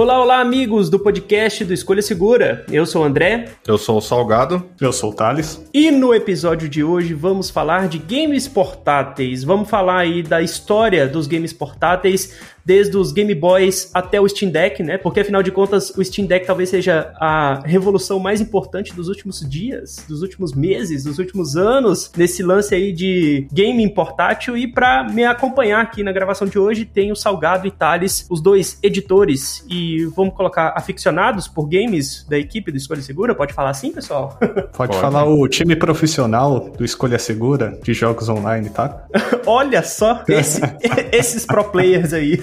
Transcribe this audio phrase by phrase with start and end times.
[0.00, 2.64] Olá, olá, amigos do podcast do Escolha Segura.
[2.72, 3.50] Eu sou o André.
[3.66, 4.66] Eu sou o Salgado.
[4.80, 5.62] Eu sou o Thales.
[5.74, 9.44] E no episódio de hoje vamos falar de games portáteis.
[9.44, 14.50] Vamos falar aí da história dos games portáteis, desde os Game Boys até o Steam
[14.50, 14.98] Deck, né?
[14.98, 19.40] Porque afinal de contas, o Steam Deck talvez seja a revolução mais importante dos últimos
[19.48, 24.56] dias, dos últimos meses, dos últimos anos, nesse lance aí de gaming portátil.
[24.56, 28.40] E para me acompanhar aqui na gravação de hoje, tem o Salgado e Thales, os
[28.40, 33.34] dois editores e vamos colocar aficionados por games da equipe do Escolha Segura.
[33.34, 34.38] Pode falar assim, pessoal?
[34.72, 34.96] Pode, Pode.
[34.98, 39.04] falar o time profissional do Escolha Segura de jogos online, tá?
[39.46, 40.60] Olha só esse,
[41.12, 42.42] esses pro players aí.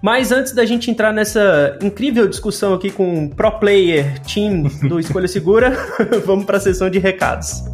[0.00, 4.98] Mas antes da gente entrar nessa incrível discussão aqui com o pro player team do
[5.00, 5.72] Escolha Segura,
[6.24, 7.64] vamos para a sessão de recados.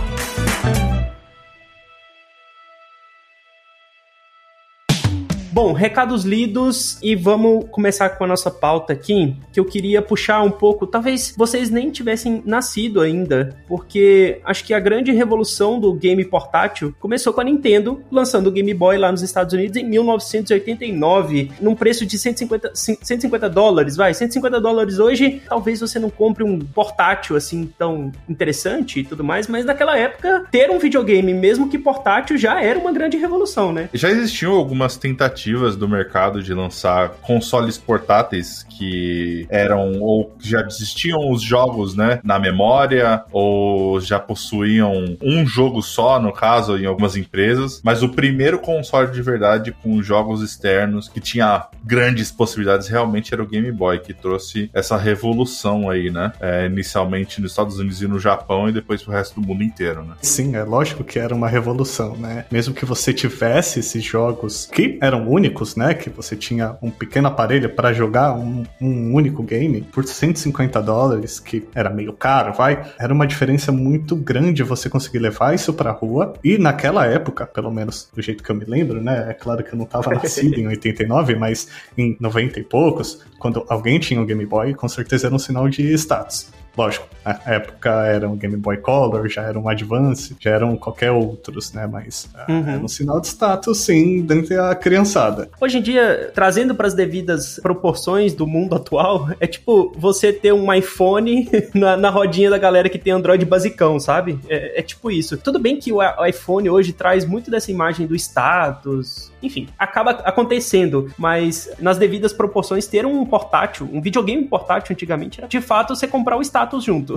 [5.59, 10.41] Bom, recados lidos e vamos começar com a nossa pauta aqui, que eu queria puxar
[10.41, 15.93] um pouco, talvez vocês nem tivessem nascido ainda, porque acho que a grande revolução do
[15.93, 19.83] game portátil começou com a Nintendo lançando o Game Boy lá nos Estados Unidos em
[19.83, 26.45] 1989, num preço de 150, 150 dólares, vai, 150 dólares hoje, talvez você não compre
[26.45, 31.69] um portátil assim tão interessante e tudo mais, mas naquela época ter um videogame, mesmo
[31.69, 33.89] que portátil, já era uma grande revolução, né?
[33.93, 40.61] Já existiam algumas tentativas tentativas do mercado de lançar consoles portáteis que eram ou já
[40.61, 46.87] existiam os jogos, né, na memória ou já possuíam um jogo só, no caso, em
[46.87, 52.89] algumas empresas, mas o primeiro console de verdade com jogos externos que tinha grandes possibilidades
[52.89, 57.79] realmente era o Game Boy, que trouxe essa revolução aí, né, é, inicialmente nos Estados
[57.79, 60.15] Unidos e no Japão e depois pro resto do mundo inteiro, né.
[60.21, 64.99] Sim, é lógico que era uma revolução, né, mesmo que você tivesse esses jogos que
[65.01, 65.38] eram únicos,
[65.77, 65.95] né?
[65.95, 71.39] Que você tinha um pequeno aparelho para jogar um, um, único game por 150 dólares,
[71.39, 72.85] que era meio caro, vai.
[72.99, 76.35] Era uma diferença muito grande você conseguir levar isso pra rua.
[76.43, 79.27] E naquela época, pelo menos do jeito que eu me lembro, né?
[79.31, 83.65] É claro que eu não tava nascido em 89, mas em 90 e poucos, quando
[83.69, 86.51] alguém tinha um Game Boy, com certeza era um sinal de status.
[86.79, 91.11] Lógico, na época era um Game Boy Color, já era um Advance, já eram qualquer
[91.11, 91.89] outros, né?
[91.89, 92.69] Mas ah, uhum.
[92.69, 95.51] era um sinal de status, sim, dentro da criançada.
[95.61, 100.53] Hoje em dia, trazendo para as devidas proporções do mundo atual, é tipo você ter
[100.53, 104.39] um iPhone na, na rodinha da galera que tem Android basicão, sabe?
[104.49, 105.37] É, é tipo isso.
[105.37, 111.11] Tudo bem que o iPhone hoje traz muito dessa imagem do status, enfim, acaba acontecendo,
[111.19, 116.07] mas nas devidas proporções, ter um portátil, um videogame portátil antigamente era de fato você
[116.07, 117.15] comprar o status junto.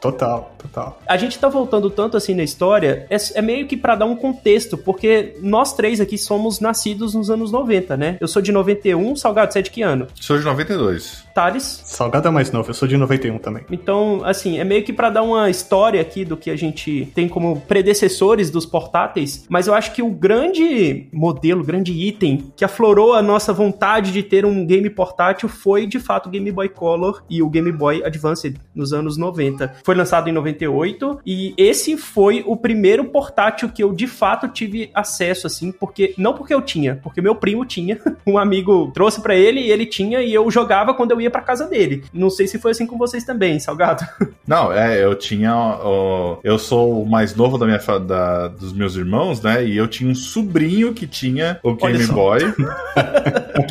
[0.00, 1.00] total, total.
[1.06, 4.16] A gente tá voltando tanto assim na história, é, é meio que para dar um
[4.16, 8.16] contexto, porque nós três aqui somos nascidos nos anos 90, né?
[8.20, 10.06] Eu sou de 91, Salgado, você é de que ano?
[10.14, 11.23] Sou de 92.
[11.34, 11.82] Thales?
[11.84, 13.64] Salgado é mais novo, eu sou de 91 também.
[13.70, 17.28] Então, assim, é meio que para dar uma história aqui do que a gente tem
[17.28, 22.64] como predecessores dos portáteis, mas eu acho que o grande modelo, o grande item que
[22.64, 26.68] aflorou a nossa vontade de ter um game portátil foi, de fato, o Game Boy
[26.68, 29.74] Color e o Game Boy Advance nos anos 90.
[29.82, 34.90] Foi lançado em 98 e esse foi o primeiro portátil que eu, de fato, tive
[34.94, 39.34] acesso, assim, porque, não porque eu tinha, porque meu primo tinha, um amigo trouxe para
[39.34, 42.04] ele e ele tinha e eu jogava quando eu ia para casa dele.
[42.12, 44.04] Não sei se foi assim com vocês também, Salgado.
[44.46, 45.54] Não, é, eu tinha.
[45.54, 49.64] Ó, eu sou o mais novo da minha, da, dos meus irmãos, né?
[49.64, 52.40] E eu tinha um sobrinho que tinha o Game Boy.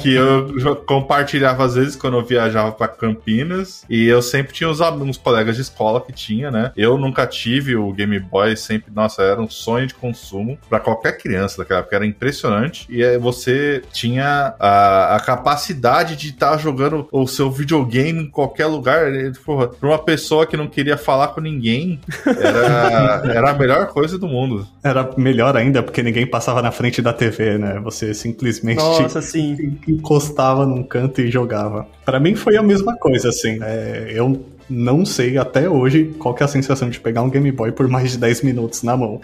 [0.02, 3.84] que eu compartilhava às vezes quando eu viajava para Campinas.
[3.90, 6.72] E eu sempre tinha uns, uns colegas de escola que tinha, né?
[6.76, 11.18] Eu nunca tive o Game Boy, sempre, nossa, era um sonho de consumo para qualquer
[11.18, 12.86] criança daquela época, era impressionante.
[12.90, 18.24] E aí você tinha a, a capacidade de estar tá jogando o seu seu videogame
[18.24, 19.12] em qualquer lugar.
[19.46, 24.18] Porra, pra uma pessoa que não queria falar com ninguém, era, era a melhor coisa
[24.18, 24.66] do mundo.
[24.84, 27.80] Era melhor ainda, porque ninguém passava na frente da TV, né?
[27.84, 29.78] Você simplesmente Nossa, sim.
[29.88, 31.88] encostava num canto e jogava.
[32.06, 33.60] Para mim foi a mesma coisa, assim.
[33.62, 37.52] É, eu não sei até hoje qual que é a sensação de pegar um Game
[37.52, 39.20] Boy por mais de 10 minutos na mão.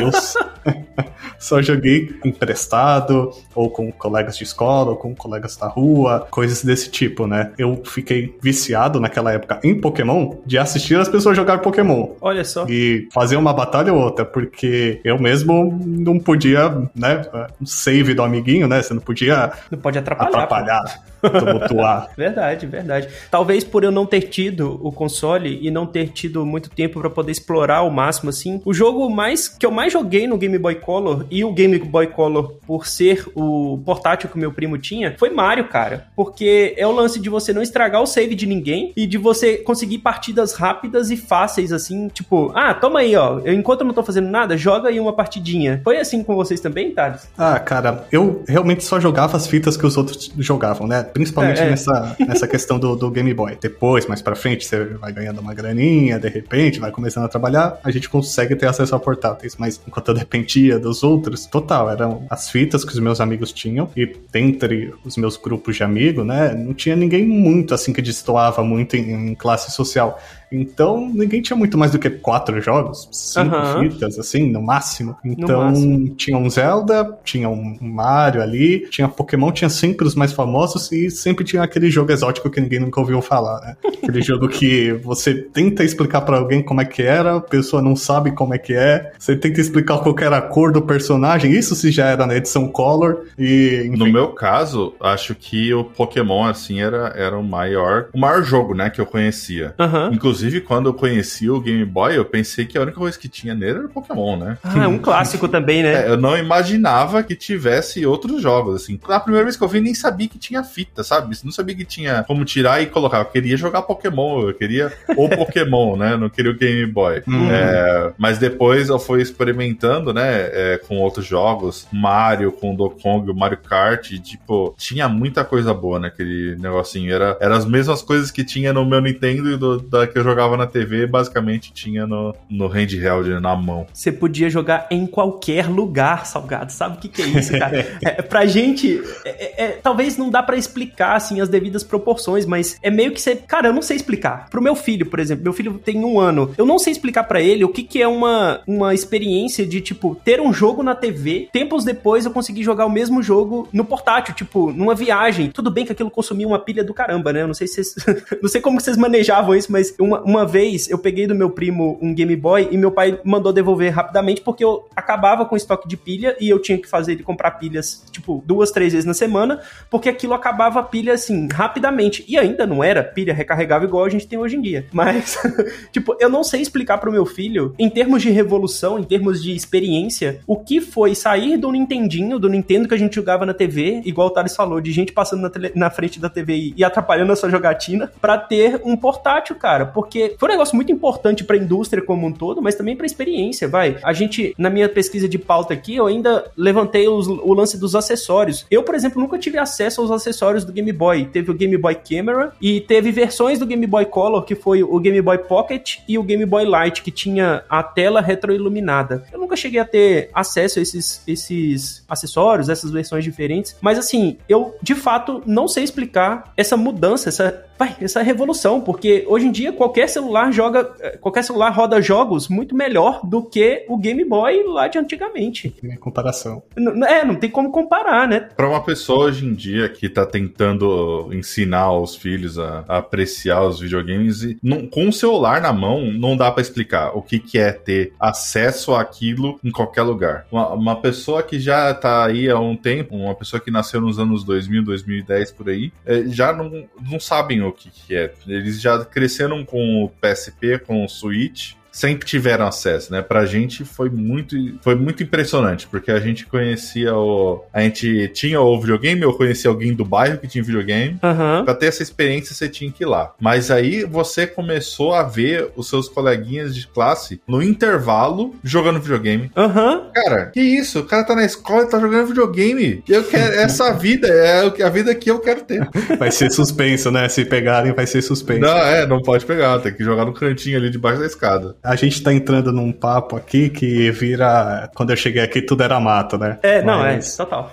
[0.00, 0.10] Eu
[1.40, 6.90] só joguei emprestado, ou com colegas de escola, ou com colegas da rua, coisas desse
[6.90, 7.52] tipo, né?
[7.58, 12.10] Eu fiquei viciado naquela época em Pokémon de assistir as pessoas jogar Pokémon.
[12.20, 12.66] Olha só.
[12.68, 17.22] E fazer uma batalha ou outra, porque eu mesmo não podia, né?
[17.60, 18.82] Um save do amiguinho, né?
[18.82, 19.52] Você não podia.
[19.70, 20.28] Não pode atrapalhar.
[20.28, 21.09] Atrapalhar.
[21.20, 22.10] Tumultuar.
[22.16, 23.08] verdade, verdade.
[23.30, 27.10] Talvez por eu não ter tido o console e não ter tido muito tempo para
[27.10, 30.76] poder explorar ao máximo assim, o jogo mais que eu mais joguei no Game Boy
[30.76, 35.14] Color e o Game Boy Color por ser o portátil que o meu primo tinha,
[35.18, 36.06] foi Mario, cara.
[36.14, 39.56] Porque é o lance de você não estragar o save de ninguém e de você
[39.56, 43.94] conseguir partidas rápidas e fáceis assim, tipo, ah, toma aí, ó, eu enquanto eu não
[43.94, 45.80] tô fazendo nada, joga aí uma partidinha.
[45.84, 47.28] Foi assim com vocês também, Thales?
[47.36, 51.02] Ah, cara, eu realmente só jogava as fitas que os outros jogavam, né?
[51.12, 51.70] Principalmente é, é.
[51.70, 53.56] Nessa, nessa questão do, do Game Boy.
[53.60, 57.78] Depois, mais pra frente, você vai ganhando uma graninha, de repente, vai começando a trabalhar,
[57.82, 59.56] a gente consegue ter acesso a portáteis.
[59.56, 63.90] Mas enquanto eu dependia dos outros, total, eram as fitas que os meus amigos tinham.
[63.96, 68.62] E dentre os meus grupos de amigos, né, não tinha ninguém muito assim que destoava
[68.62, 70.20] muito em, em classe social.
[70.52, 73.90] Então, ninguém tinha muito mais do que quatro jogos, cinco uhum.
[73.90, 75.16] fitas, assim, no máximo.
[75.24, 76.14] Então, no máximo.
[76.16, 81.10] tinha um Zelda, tinha um Mario ali, tinha Pokémon, tinha sempre os mais famosos e
[81.10, 83.76] sempre tinha aquele jogo exótico que ninguém nunca ouviu falar, né?
[84.02, 87.94] Aquele jogo que você tenta explicar para alguém como é que era, a pessoa não
[87.94, 91.74] sabe como é que é, você tenta explicar qual era a cor do personagem, isso
[91.74, 93.84] se já era na edição Color e...
[93.86, 93.96] Enfim.
[93.96, 98.74] No meu caso, acho que o Pokémon, assim, era, era o maior, o maior jogo,
[98.74, 99.74] né, que eu conhecia.
[99.78, 100.14] Uhum.
[100.14, 103.28] Inclusive, Inclusive, quando eu conheci o Game Boy, eu pensei que a única coisa que
[103.28, 104.58] tinha nele era o Pokémon, né?
[104.62, 106.06] Ah, é um clássico também, né?
[106.06, 108.98] É, eu não imaginava que tivesse outros jogos, assim.
[109.08, 111.36] Na primeira vez que eu vi, nem sabia que tinha fita, sabe?
[111.44, 113.18] Não sabia que tinha como tirar e colocar.
[113.18, 116.16] Eu queria jogar Pokémon, eu queria o Pokémon, né?
[116.16, 117.22] Não queria o Game Boy.
[117.26, 117.50] Uhum.
[117.50, 120.48] É, mas depois eu fui experimentando, né?
[120.52, 125.08] É, com outros jogos, Mario, com o Do Kong, o Mario Kart, e, tipo, tinha
[125.08, 127.12] muita coisa boa naquele negocinho.
[127.12, 130.24] Era, era as mesmas coisas que tinha no meu Nintendo e do, da que eu
[130.30, 133.86] jogava na TV, basicamente tinha no, no handheld, na mão.
[133.92, 136.72] Você podia jogar em qualquer lugar, Salgado.
[136.72, 137.86] Sabe o que, que é isso, cara?
[138.02, 142.46] é, pra gente, é, é, é talvez não dá para explicar, assim, as devidas proporções,
[142.46, 143.34] mas é meio que você...
[143.34, 144.48] Cara, eu não sei explicar.
[144.48, 146.54] Pro meu filho, por exemplo, meu filho tem um ano.
[146.56, 150.14] Eu não sei explicar para ele o que, que é uma, uma experiência de, tipo,
[150.24, 154.34] ter um jogo na TV, tempos depois eu consegui jogar o mesmo jogo no portátil,
[154.34, 155.50] tipo, numa viagem.
[155.50, 157.42] Tudo bem que aquilo consumia uma pilha do caramba, né?
[157.42, 157.94] Eu não sei se vocês...
[158.40, 161.98] não sei como vocês manejavam isso, mas uma, uma, vez eu peguei do meu primo
[162.00, 165.96] um Game Boy e meu pai mandou devolver rapidamente porque eu acabava com estoque de
[165.96, 169.60] pilha e eu tinha que fazer ele comprar pilhas, tipo, duas, três vezes na semana,
[169.88, 172.24] porque aquilo acabava a pilha, assim, rapidamente.
[172.28, 174.86] E ainda não era pilha recarregável igual a gente tem hoje em dia.
[174.92, 175.38] Mas,
[175.92, 179.54] tipo, eu não sei explicar pro meu filho, em termos de revolução, em termos de
[179.54, 184.02] experiência, o que foi sair do Nintendinho, do Nintendo que a gente jogava na TV,
[184.04, 187.32] igual o Thales falou, de gente passando na, tele, na frente da TV e atrapalhando
[187.32, 189.86] a sua jogatina, para ter um portátil, cara.
[189.86, 193.68] Porque foi um negócio muito importante pra indústria como um todo, mas também pra experiência,
[193.68, 193.98] vai.
[194.02, 197.94] A gente, na minha pesquisa de pauta aqui, eu ainda levantei os, o lance dos
[197.94, 198.66] acessórios.
[198.70, 201.26] Eu, por exemplo, nunca tive acesso aos acessórios do Game Boy.
[201.26, 204.98] Teve o Game Boy Camera e teve versões do Game Boy Color, que foi o
[204.98, 209.24] Game Boy Pocket e o Game Boy Light, que tinha a tela retroiluminada.
[209.32, 214.38] Eu nunca cheguei a ter acesso a esses, esses acessórios, essas versões diferentes, mas assim,
[214.48, 219.50] eu de fato não sei explicar essa mudança, essa vai, essa revolução, porque hoje em
[219.50, 220.84] dia qualquer celular joga,
[221.18, 225.74] qualquer celular roda jogos muito melhor do que o Game Boy lá de antigamente.
[225.82, 226.62] Em comparação.
[226.76, 228.40] N é, não tem como comparar, né?
[228.54, 233.66] Para uma pessoa hoje em dia que tá tentando ensinar os filhos a, a apreciar
[233.66, 237.38] os videogames, e não, com o celular na mão, não dá para explicar o que,
[237.38, 240.46] que é ter acesso àquilo em qualquer lugar.
[240.52, 244.18] Uma, uma pessoa que já tá aí há um tempo, uma pessoa que nasceu nos
[244.18, 248.32] anos 2000, 2010 por aí, é, já não, não sabem o o que, que é.
[248.46, 253.22] Eles já cresceram com o PSP, com o Switch, sempre tiveram acesso, né?
[253.22, 257.64] Pra gente foi muito, foi muito impressionante, porque a gente conhecia o.
[257.72, 261.18] A gente tinha o videogame, eu conhecia alguém do bairro que tinha videogame.
[261.22, 261.64] Uhum.
[261.64, 263.32] Pra ter essa experiência, você tinha que ir lá.
[263.40, 269.50] Mas aí você começou a ver os seus coleguinhas de classe no intervalo jogando videogame.
[269.56, 269.94] Aham.
[269.94, 270.10] Uhum.
[270.14, 271.00] Cara, que isso?
[271.00, 273.02] O cara tá na escola e tá jogando videogame.
[273.08, 273.54] Eu quero.
[273.54, 275.88] Essa vida é a vida que eu quero ter.
[276.18, 277.28] Vai ser suspenso, né?
[277.28, 278.60] Se pegarem, vai ser suspenso.
[278.60, 279.78] Não, é, não pode pegar.
[279.80, 281.76] Tem que jogar no cantinho ali debaixo da escada.
[281.90, 284.88] A gente tá entrando num papo aqui que vira.
[284.94, 286.56] Quando eu cheguei aqui, tudo era mato, né?
[286.62, 287.68] É, não, é, total.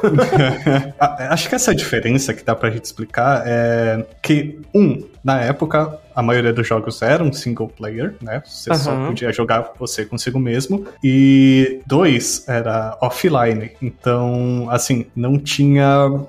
[1.29, 6.23] Acho que essa diferença que dá pra gente explicar é que, um, na época, a
[6.23, 8.41] maioria dos jogos eram single player, né?
[8.45, 8.77] Você uhum.
[8.77, 10.87] só podia jogar você consigo mesmo.
[11.03, 13.71] E dois, era offline.
[13.81, 15.85] Então, assim, não tinha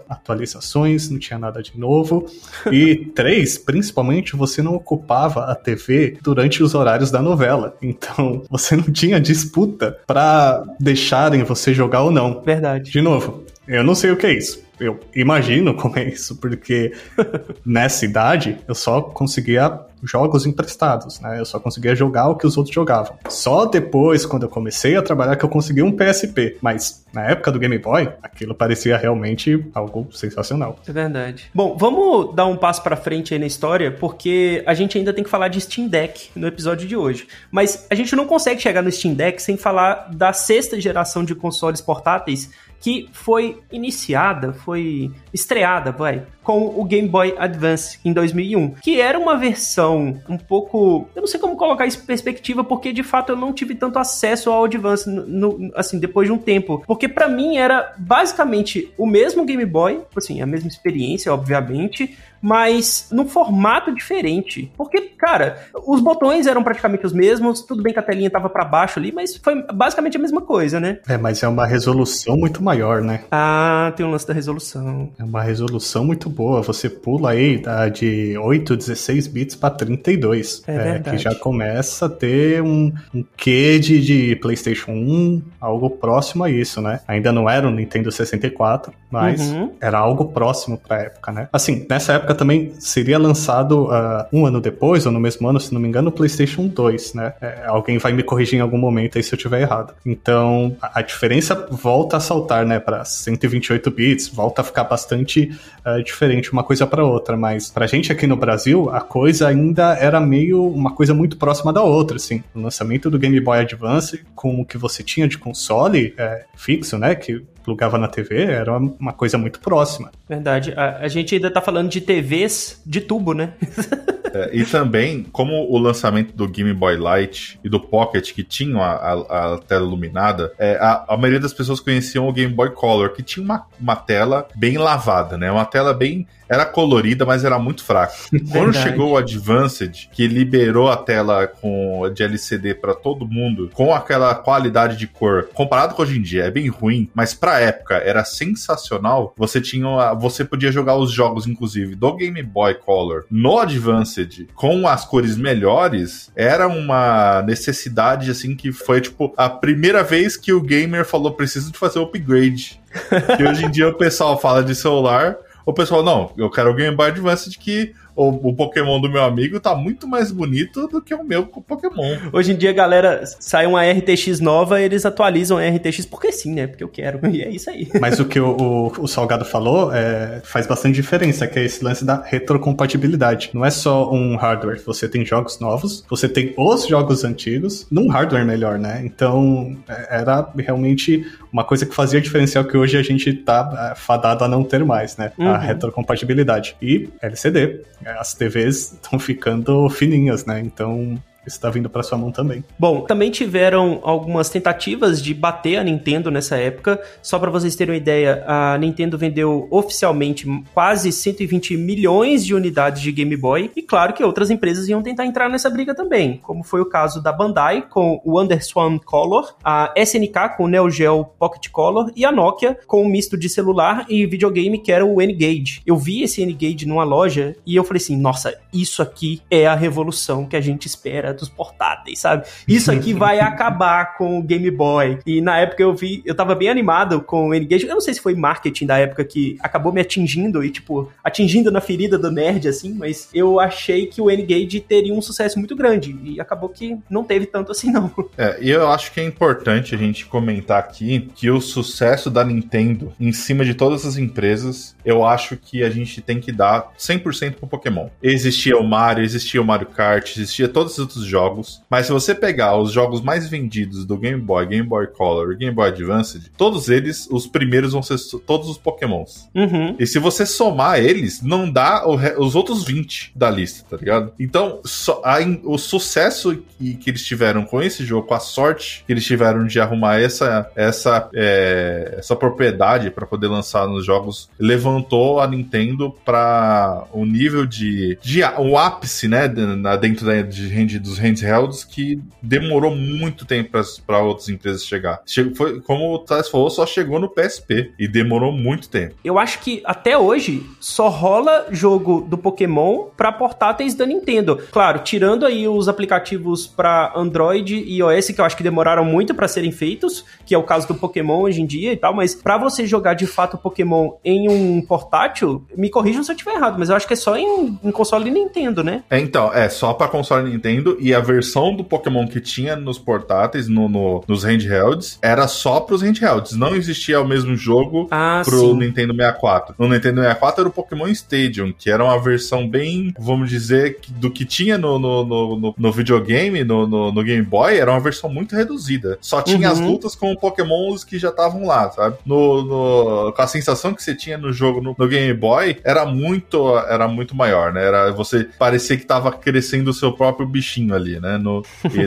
[0.09, 2.27] atualizações, não tinha nada de novo.
[2.73, 7.77] E três, principalmente, você não ocupava a TV durante os horários da novela.
[7.81, 12.43] Então, você não tinha disputa para deixarem você jogar ou não.
[12.43, 12.91] Verdade.
[12.91, 16.93] De novo, eu não sei o que é isso eu imagino como é isso, porque
[17.65, 21.41] nessa idade eu só conseguia jogos emprestados, né?
[21.41, 23.17] Eu só conseguia jogar o que os outros jogavam.
[23.29, 26.57] Só depois, quando eu comecei a trabalhar, que eu consegui um PSP.
[26.61, 30.79] Mas na época do Game Boy, aquilo parecia realmente algo sensacional.
[30.87, 31.51] É verdade.
[31.55, 35.25] Bom, vamos dar um passo para frente aí na história, porque a gente ainda tem
[35.25, 37.27] que falar de Steam Deck no episódio de hoje.
[37.51, 41.35] Mas a gente não consegue chegar no Steam Deck sem falar da sexta geração de
[41.35, 48.77] consoles portáteis que foi iniciada, foi estreada, vai, com o Game Boy Advance em 2001,
[48.81, 52.91] que era uma versão um pouco, eu não sei como colocar isso em perspectiva, porque
[52.91, 56.39] de fato eu não tive tanto acesso ao Advance, no, no, assim, depois de um
[56.39, 62.17] tempo, porque para mim era basicamente o mesmo Game Boy, assim, a mesma experiência, obviamente,
[62.41, 64.71] mas num formato diferente.
[64.77, 68.65] Porque, cara, os botões eram praticamente os mesmos, tudo bem que a telinha tava para
[68.65, 71.01] baixo ali, mas foi basicamente a mesma coisa, né?
[71.09, 73.25] É, mas é uma resolução muito maior, né?
[73.31, 75.11] Ah, tem um lance da resolução.
[75.19, 76.63] É uma resolução muito boa.
[76.63, 80.63] Você pula aí tá, de 8, 16 bits para 32.
[80.69, 85.91] É, é que já começa a ter um, um quê de, de PlayStation 1, algo
[85.91, 87.01] próximo a isso, né?
[87.09, 89.73] Ainda não era o Nintendo 64, mas uhum.
[89.81, 91.49] era algo próximo pra época, né?
[91.53, 95.75] Assim, nessa época também seria lançado uh, um ano depois, ou no mesmo ano, se
[95.75, 97.33] não me engano, o PlayStation 2, né?
[97.41, 99.93] É, alguém vai me corrigir em algum momento aí se eu estiver errado.
[100.07, 105.51] Então, a, a, diferença volta a saltar, né, para 128 bits, volta a ficar bastante
[105.85, 109.95] uh, diferente uma coisa para outra, mas pra gente aqui no Brasil, a coisa ainda
[109.95, 112.43] era meio uma coisa muito próxima da outra, assim.
[112.55, 116.99] O lançamento do Game Boy Advance com o que você tinha de console é, fixo,
[116.99, 120.11] né, que plugava na TV, era uma coisa muito próxima.
[120.27, 120.73] Verdade.
[120.75, 123.53] A, a gente ainda tá falando de TVs de tubo, né?
[124.33, 128.83] é, e também, como o lançamento do Game Boy Light e do Pocket, que tinham
[128.83, 132.71] a, a, a tela iluminada, é, a, a, maioria das pessoas conheciam o Game Boy
[132.71, 135.53] Color, que tinha uma, uma tela bem lavada, né?
[135.53, 138.15] Uma tela bem era colorida, mas era muito fraca.
[138.51, 143.95] Quando chegou o Advanced, que liberou a tela com de LCD para todo mundo, com
[143.95, 147.97] aquela qualidade de cor, comparado com hoje em dia, é bem ruim, mas pra época
[147.97, 149.35] era sensacional.
[149.37, 154.87] Você tinha, você podia jogar os jogos, inclusive, do Game Boy Color no Advanced com
[154.87, 160.61] as cores melhores era uma necessidade, assim, que foi, tipo, a primeira vez que o
[160.61, 162.81] gamer falou, preciso de fazer o upgrade.
[163.39, 165.37] e hoje em dia o pessoal fala de celular,
[165.69, 169.23] o pessoal, não, eu quero o Game Boy Advance que o, o, Pokémon do meu
[169.23, 172.17] amigo tá muito mais bonito do que o meu Pokémon.
[172.33, 176.67] Hoje em dia, galera, sai uma RTX nova, eles atualizam a RTX porque sim, né?
[176.67, 177.21] Porque eu quero.
[177.29, 177.87] E é isso aí.
[178.01, 181.85] Mas o que o, o, o Salgado falou é, faz bastante diferença, que é esse
[181.85, 183.51] lance da retrocompatibilidade.
[183.53, 184.81] Não é só um hardware.
[184.85, 189.03] Você tem jogos novos, você tem os jogos antigos num hardware melhor, né?
[189.05, 193.95] Então, é, era realmente uma coisa que fazia diferencial que hoje a gente tá é,
[193.95, 195.31] fadado a não ter mais, né?
[195.39, 195.49] Uhum.
[195.49, 196.75] A retrocompatibilidade.
[196.81, 197.83] E LCD.
[198.19, 200.61] As TVs estão ficando fininhas, né?
[200.61, 202.65] Então está vindo para sua mão também.
[202.79, 207.01] Bom, também tiveram algumas tentativas de bater a Nintendo nessa época.
[207.23, 213.03] Só para vocês terem uma ideia, a Nintendo vendeu oficialmente quase 120 milhões de unidades
[213.03, 213.71] de Game Boy.
[213.75, 217.23] E claro que outras empresas iam tentar entrar nessa briga também, como foi o caso
[217.23, 222.25] da Bandai com o Underswan Color, a SNK com o Neo Geo Pocket Color e
[222.25, 225.83] a Nokia com um misto de celular e videogame que era o N-Gage.
[225.87, 229.75] Eu vi esse N-Gage numa loja e eu falei assim: nossa, isso aqui é a
[229.75, 232.47] revolução que a gente espera dos portáteis, sabe?
[232.67, 235.19] Isso aqui vai acabar com o Game Boy.
[235.27, 237.87] E na época eu vi, eu tava bem animado com o N-Gage.
[237.87, 241.71] Eu não sei se foi marketing da época que acabou me atingindo e, tipo, atingindo
[241.71, 245.75] na ferida do nerd, assim, mas eu achei que o N-Gage teria um sucesso muito
[245.77, 246.19] grande.
[246.23, 248.09] E acabou que não teve tanto assim, não.
[248.37, 252.45] É, e eu acho que é importante a gente comentar aqui que o sucesso da
[252.45, 256.93] Nintendo em cima de todas as empresas, eu acho que a gente tem que dar
[256.99, 258.09] 100% pro Pokémon.
[258.23, 262.35] Existia o Mario, existia o Mario Kart, existia todos os outros jogos, mas se você
[262.35, 266.51] pegar os jogos mais vendidos do Game Boy, Game Boy Color e Game Boy Advance,
[266.57, 269.49] todos eles, os primeiros vão ser todos os Pokémons.
[269.55, 269.97] Uhum.
[269.99, 274.33] E se você somar eles, não dá os outros 20 da lista, tá ligado?
[274.39, 279.05] Então, so, a, o sucesso que, que, eles tiveram com esse jogo, com a sorte
[279.07, 284.49] que eles tiveram de arrumar essa, essa, é, essa propriedade para poder lançar nos jogos,
[284.59, 290.69] levantou a Nintendo para o um nível de, de o ápice, né, dentro da, de,
[291.09, 295.21] dos handhelds que demorou muito tempo para outras empresas chegar.
[295.27, 299.15] Chegou, foi, como o Thales falou, só chegou no PSP e demorou muito tempo.
[299.25, 304.61] Eu acho que até hoje só rola jogo do Pokémon para portáteis da Nintendo.
[304.71, 309.35] Claro, tirando aí os aplicativos para Android e iOS que eu acho que demoraram muito
[309.35, 312.35] para serem feitos, que é o caso do Pokémon hoje em dia e tal, mas
[312.35, 316.79] para você jogar de fato Pokémon em um portátil, me corrijam se eu estiver errado,
[316.79, 319.03] mas eu acho que é só em, em console Nintendo, né?
[319.09, 322.99] É, então, é só para console Nintendo e a versão do Pokémon que tinha nos
[322.99, 326.53] portáteis, no, no nos handhelds, era só pros handhelds.
[326.53, 328.75] Não existia o mesmo jogo ah, pro sim.
[328.75, 329.75] Nintendo 64.
[329.79, 334.31] No Nintendo 64 era o Pokémon Stadium, que era uma versão bem, vamos dizer, do
[334.31, 338.31] que tinha no, no, no, no videogame, no, no, no, Game Boy, era uma versão
[338.31, 339.19] muito reduzida.
[339.21, 339.73] Só tinha uhum.
[339.73, 342.17] as lutas com Pokémons que já estavam lá, sabe?
[342.25, 346.05] No, no, com a sensação que você tinha no jogo no, no, Game Boy, era
[346.05, 347.85] muito, era muito maior, né?
[347.85, 351.39] Era, você parecia que tava crescendo o seu próprio bichinho ali, né?
[351.39, 351.63] No,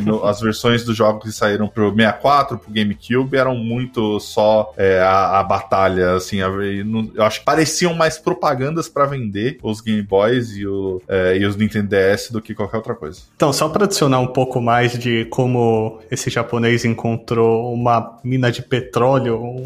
[0.06, 5.00] no, as versões dos jogos que saíram pro 64, pro GameCube, eram muito só é,
[5.00, 6.41] a, a, batalha, assim.
[6.41, 11.38] A, eu acho que pareciam mais propagandas para vender os Game Boys e, o, é,
[11.38, 13.22] e os Nintendo DS do que qualquer outra coisa.
[13.36, 18.62] Então, só para adicionar um pouco mais de como esse japonês encontrou uma mina de
[18.62, 19.63] petróleo, um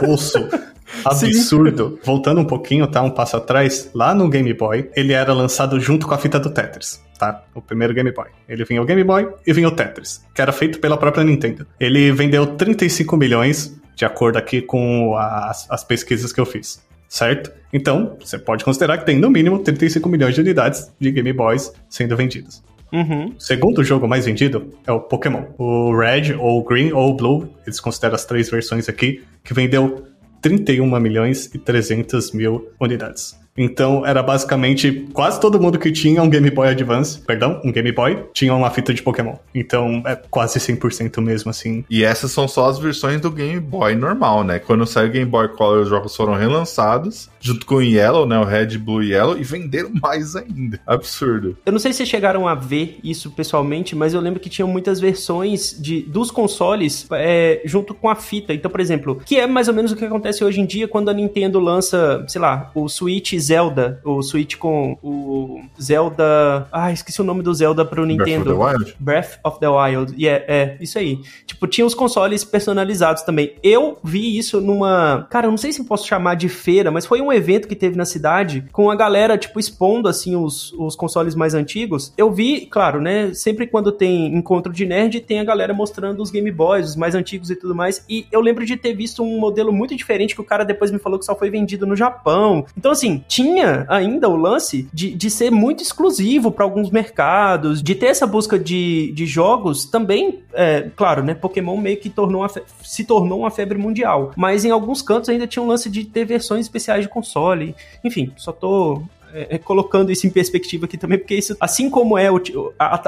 [0.00, 0.38] poço
[1.04, 1.90] absurdo.
[1.90, 1.98] Sim.
[2.04, 3.02] Voltando um pouquinho, tá?
[3.02, 6.50] Um passo atrás, lá no Game Boy, ele era lançado junto com a fita do
[6.50, 7.02] Tetris.
[7.18, 7.42] Tá?
[7.54, 8.26] O primeiro Game Boy.
[8.48, 11.66] Ele vinha o Game Boy e vinha o Tetris, que era feito pela própria Nintendo.
[11.80, 17.50] Ele vendeu 35 milhões, de acordo aqui com as, as pesquisas que eu fiz certo?
[17.72, 21.72] Então, você pode considerar que tem no mínimo 35 milhões de unidades de Game Boys
[21.88, 22.62] sendo vendidas.
[22.92, 23.34] Uhum.
[23.36, 25.44] O segundo jogo mais vendido é o Pokémon.
[25.58, 30.06] O Red, ou Green, ou Blue, eles consideram as três versões aqui, que vendeu
[30.40, 33.38] 31 milhões e 300 mil unidades.
[33.58, 37.90] Então era basicamente quase todo mundo que tinha um Game Boy Advance, perdão, um Game
[37.92, 39.34] Boy, tinha uma fita de Pokémon.
[39.54, 41.84] Então é quase 100% mesmo assim.
[41.90, 44.58] E essas são só as versões do Game Boy normal, né?
[44.58, 48.38] Quando saiu o Game Boy Color, os jogos foram relançados, junto com o Yellow, né?
[48.38, 50.80] O Red, Blue e Yellow, e venderam mais ainda.
[50.86, 51.56] Absurdo.
[51.66, 54.68] Eu não sei se vocês chegaram a ver isso pessoalmente, mas eu lembro que tinham
[54.68, 58.54] muitas versões de, dos consoles é, junto com a fita.
[58.54, 61.08] Então, por exemplo, que é mais ou menos o que acontece hoje em dia quando
[61.08, 66.68] a Nintendo lança, sei lá, o Switch Zelda, o Switch com o Zelda.
[66.70, 68.54] Ah, esqueci o nome do Zelda pro Nintendo.
[68.54, 68.96] Breath of the Wild?
[69.00, 70.14] Breath of the Wild.
[70.16, 71.18] E yeah, é, isso aí.
[71.46, 73.54] Tipo, tinha os consoles personalizados também.
[73.62, 75.26] Eu vi isso numa.
[75.30, 77.96] Cara, eu não sei se posso chamar de feira, mas foi um evento que teve
[77.96, 82.12] na cidade com a galera, tipo, expondo assim os, os consoles mais antigos.
[82.18, 83.32] Eu vi, claro, né?
[83.32, 87.14] Sempre quando tem encontro de nerd, tem a galera mostrando os Game Boys, os mais
[87.14, 88.04] antigos e tudo mais.
[88.08, 90.98] E eu lembro de ter visto um modelo muito diferente que o cara depois me
[90.98, 92.66] falou que só foi vendido no Japão.
[92.76, 97.94] Então, assim, tinha ainda o lance de, de ser muito exclusivo para alguns mercados, de
[97.94, 101.34] ter essa busca de, de jogos também, é, claro, né?
[101.34, 102.44] Pokémon meio que tornou
[102.82, 104.32] se tornou uma febre mundial.
[104.36, 107.76] Mas em alguns cantos ainda tinha um lance de ter versões especiais de console.
[108.02, 109.02] Enfim, só tô
[109.38, 112.28] é, é, colocando isso em perspectiva aqui também, porque isso, assim como é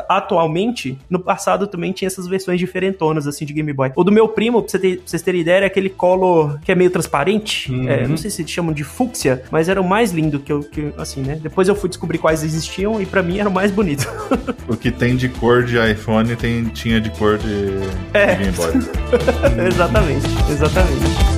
[0.08, 3.90] atualmente, no passado também tinha essas versões diferentonas, assim, de Game Boy.
[3.96, 6.70] O do meu primo, pra, você ter, pra vocês terem ideia, era aquele color que
[6.70, 7.72] é meio transparente.
[7.72, 7.88] Uhum.
[7.88, 10.92] É, não sei se chamam de fúcsia, mas era o mais lindo que eu, que,
[10.96, 11.38] assim, né?
[11.42, 14.06] Depois eu fui descobrir quais existiam e para mim era o mais bonito.
[14.68, 17.80] o que tem de cor de iPhone tem, tinha de cor de,
[18.14, 18.34] é.
[18.34, 18.72] de Game Boy.
[19.66, 21.29] exatamente, exatamente.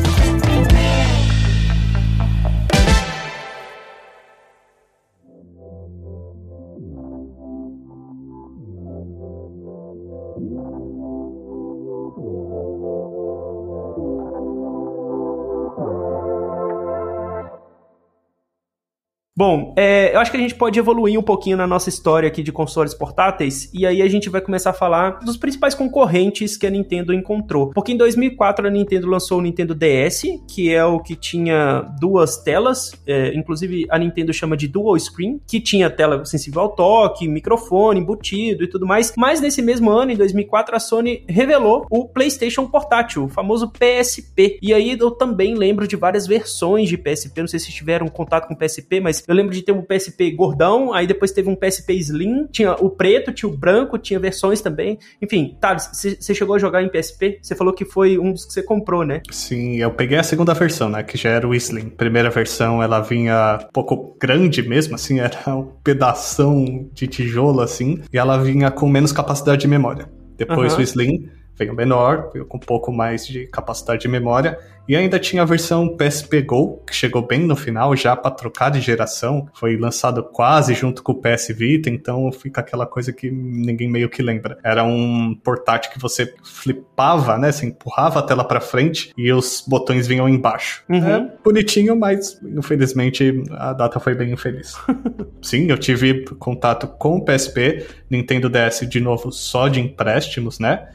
[19.42, 22.44] Bom, é, eu acho que a gente pode evoluir um pouquinho na nossa história aqui
[22.44, 26.64] de consoles portáteis e aí a gente vai começar a falar dos principais concorrentes que
[26.64, 27.72] a Nintendo encontrou.
[27.72, 32.36] Porque em 2004 a Nintendo lançou o Nintendo DS, que é o que tinha duas
[32.36, 37.26] telas, é, inclusive a Nintendo chama de Dual Screen, que tinha tela sensível ao toque,
[37.26, 39.12] microfone embutido e tudo mais.
[39.16, 44.60] Mas nesse mesmo ano, em 2004, a Sony revelou o PlayStation portátil, o famoso PSP.
[44.62, 48.46] E aí eu também lembro de várias versões de PSP, não sei se tiveram contato
[48.46, 51.94] com PSP, mas eu lembro de ter um PSP gordão, aí depois teve um PSP
[51.94, 54.98] Slim, tinha o preto, tinha o branco, tinha versões também.
[55.20, 57.38] Enfim, tá, você chegou a jogar em PSP?
[57.42, 59.22] Você falou que foi um dos que você comprou, né?
[59.30, 61.88] Sim, eu peguei a segunda versão, né, que já era o Slim.
[61.88, 68.00] Primeira versão, ela vinha um pouco grande mesmo, assim, era um pedação de tijolo, assim,
[68.12, 70.08] e ela vinha com menos capacidade de memória.
[70.36, 70.80] Depois uhum.
[70.80, 71.28] o Slim
[71.62, 75.96] veio menor, com um pouco mais de capacidade de memória, e ainda tinha a versão
[75.96, 79.48] PSP Go, que chegou bem no final, já para trocar de geração.
[79.54, 84.08] Foi lançado quase junto com o PS Vita, então fica aquela coisa que ninguém meio
[84.08, 84.58] que lembra.
[84.64, 87.52] Era um portátil que você flipava, né?
[87.52, 90.82] Você empurrava a tela para frente e os botões vinham embaixo.
[90.88, 91.08] Uhum.
[91.08, 94.76] É bonitinho, mas infelizmente a data foi bem infeliz.
[95.40, 100.88] Sim, eu tive contato com o PSP, Nintendo DS de novo só de empréstimos, né?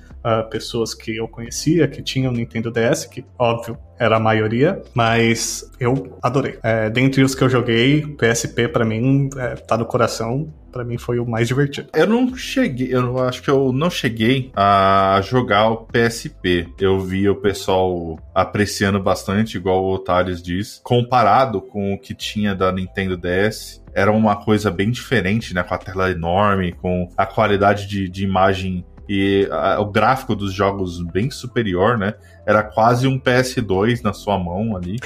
[0.50, 6.18] Pessoas que eu conhecia que tinham Nintendo DS, que óbvio era a maioria, mas eu
[6.22, 6.60] adorei.
[6.62, 10.54] É, dentre os que eu joguei, PSP para mim é, tá no coração.
[10.72, 11.90] Para mim foi o mais divertido.
[11.96, 16.68] Eu não cheguei, eu acho que eu não cheguei a jogar o PSP.
[16.80, 22.54] Eu vi o pessoal apreciando bastante, igual o Thales diz, comparado com o que tinha
[22.54, 25.64] da Nintendo DS era uma coisa bem diferente, né?
[25.64, 30.54] Com a tela enorme, com a qualidade de, de imagem e a, o gráfico dos
[30.54, 32.14] jogos bem superior, né?
[32.46, 34.98] Era quase um PS2 na sua mão ali.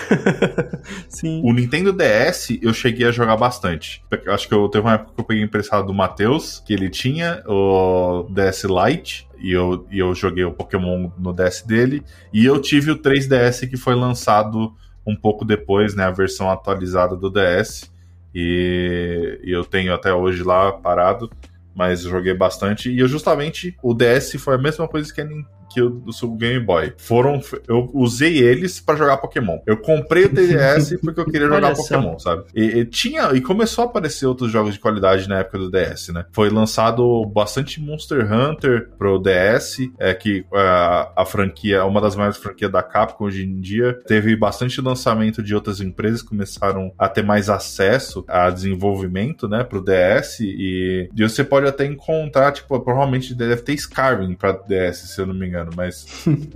[1.08, 1.42] Sim.
[1.44, 4.04] O Nintendo DS eu cheguei a jogar bastante.
[4.28, 7.44] Acho que eu teve uma época que eu peguei emprestado do Matheus, que ele tinha
[7.48, 9.28] o DS Lite.
[9.40, 12.04] E eu, e eu joguei o Pokémon no DS dele.
[12.32, 14.74] E eu tive o 3DS que foi lançado
[15.06, 16.06] um pouco depois, né?
[16.06, 17.92] A versão atualizada do DS.
[18.34, 21.30] E, e eu tenho até hoje lá parado
[21.76, 22.92] mas joguei bastante.
[22.92, 26.64] E eu justamente o DS foi a mesma coisa que a, que o do Game
[26.64, 26.94] Boy.
[26.98, 27.42] Foram.
[27.68, 29.60] Eu usei eles para jogar Pokémon.
[29.66, 32.44] Eu comprei o DS porque eu queria jogar Pokémon, sabe?
[32.56, 33.32] E, e, tinha.
[33.34, 36.26] E começou a aparecer outros jogos de qualidade na época do DS, né?
[36.32, 42.38] Foi lançado bastante Monster Hunter pro DS, é que a, a franquia, uma das maiores
[42.38, 47.08] franquias da Capcom hoje em dia, teve bastante lançamento de outras empresas que começaram a
[47.08, 52.80] ter mais acesso a desenvolvimento, né, pro DS e, e você pode até encontrar, tipo,
[52.80, 56.06] provavelmente deve ter Skyrim para DS, se eu não me engano engano, mas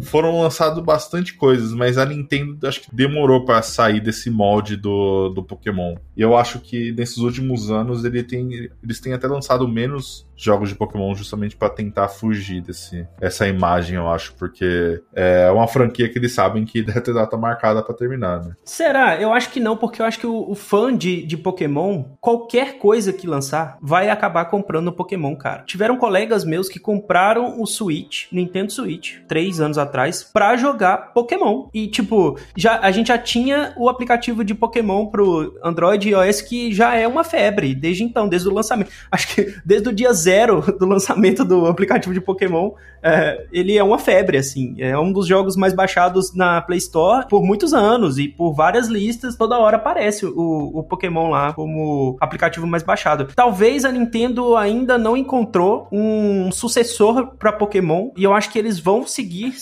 [0.04, 5.30] foram lançados bastante coisas, mas a Nintendo acho que demorou para sair desse molde do,
[5.30, 5.96] do Pokémon.
[6.15, 10.69] E eu acho que nesses últimos anos ele tem, eles têm até lançado menos jogos
[10.69, 16.10] de Pokémon justamente para tentar fugir desse essa imagem, eu acho, porque é uma franquia
[16.10, 18.54] que eles sabem que deve ter data marcada para terminar, né?
[18.63, 19.19] Será?
[19.19, 22.78] Eu acho que não, porque eu acho que o, o, fã de, de Pokémon, qualquer
[22.78, 25.63] coisa que lançar, vai acabar comprando Pokémon, cara.
[25.63, 31.69] Tiveram colegas meus que compraram o Switch, Nintendo Switch, três anos atrás, para jogar Pokémon.
[31.74, 36.41] E, tipo, já, a gente já tinha o aplicativo de Pokémon pro Android e iOS
[36.41, 38.91] que já é uma febre desde então, desde o lançamento.
[39.12, 43.83] Acho que desde o dia zero do lançamento do aplicativo de Pokémon, é, ele é
[43.83, 44.75] uma febre, assim.
[44.79, 48.88] É um dos jogos mais baixados na Play Store por muitos anos e por várias
[48.88, 49.35] listas.
[49.35, 53.27] Toda hora aparece o, o Pokémon lá como aplicativo mais baixado.
[53.35, 58.79] Talvez a Nintendo ainda não encontrou um sucessor para Pokémon e eu acho que eles
[58.79, 59.53] vão seguir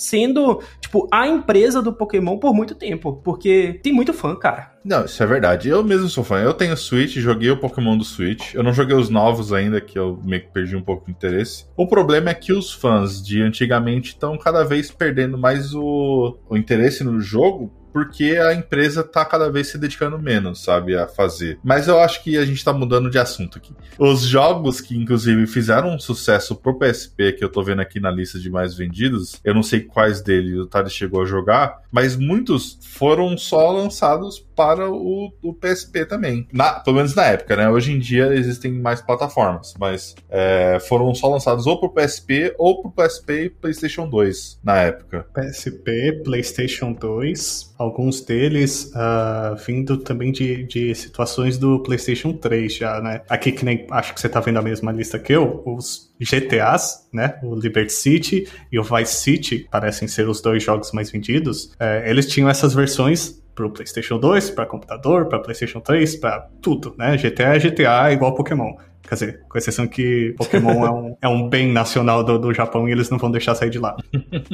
[0.00, 3.20] sendo, tipo, a empresa do Pokémon por muito tempo.
[3.22, 4.72] Porque tem muito fã, cara.
[4.84, 5.68] Não, isso é verdade.
[5.68, 6.38] Eu mesmo sou fã.
[6.38, 8.54] Eu tenho Switch, joguei o Pokémon do Switch.
[8.54, 11.66] Eu não joguei os novos ainda, que eu meio que perdi um pouco de interesse.
[11.76, 16.56] O problema é que os fãs de antigamente estão cada vez perdendo mais o, o
[16.56, 21.58] interesse no jogo porque a empresa tá cada vez se dedicando menos, sabe, a fazer.
[21.62, 23.74] Mas eu acho que a gente tá mudando de assunto aqui.
[23.98, 28.10] Os jogos que, inclusive, fizeram um sucesso pro PSP, que eu tô vendo aqui na
[28.10, 32.16] lista de mais vendidos, eu não sei quais deles o Tari chegou a jogar, mas
[32.16, 36.46] muitos foram só lançados para o, o PSP também.
[36.52, 37.70] Na, pelo menos na época, né?
[37.70, 42.82] Hoje em dia existem mais plataformas, mas é, foram só lançados ou pro PSP ou
[42.82, 45.26] pro PSP e PlayStation 2 na época.
[45.32, 53.00] PSP, PlayStation 2, alguns deles uh, vindo também de, de situações do PlayStation 3 já,
[53.00, 53.22] né?
[53.30, 57.08] Aqui que nem acho que você tá vendo a mesma lista que eu, os GTAs,
[57.10, 57.38] né?
[57.42, 61.72] O Liberty City e o Vice City parecem ser os dois jogos mais vendidos.
[61.80, 66.48] É, eles tinham essas versões para o PlayStation 2, para computador, para PlayStation 3, para
[66.62, 67.16] tudo, né?
[67.16, 68.74] GTA é GTA igual Pokémon.
[69.02, 72.88] Quer dizer, com exceção que Pokémon é, um, é um bem nacional do, do Japão
[72.88, 73.96] e eles não vão deixar sair de lá.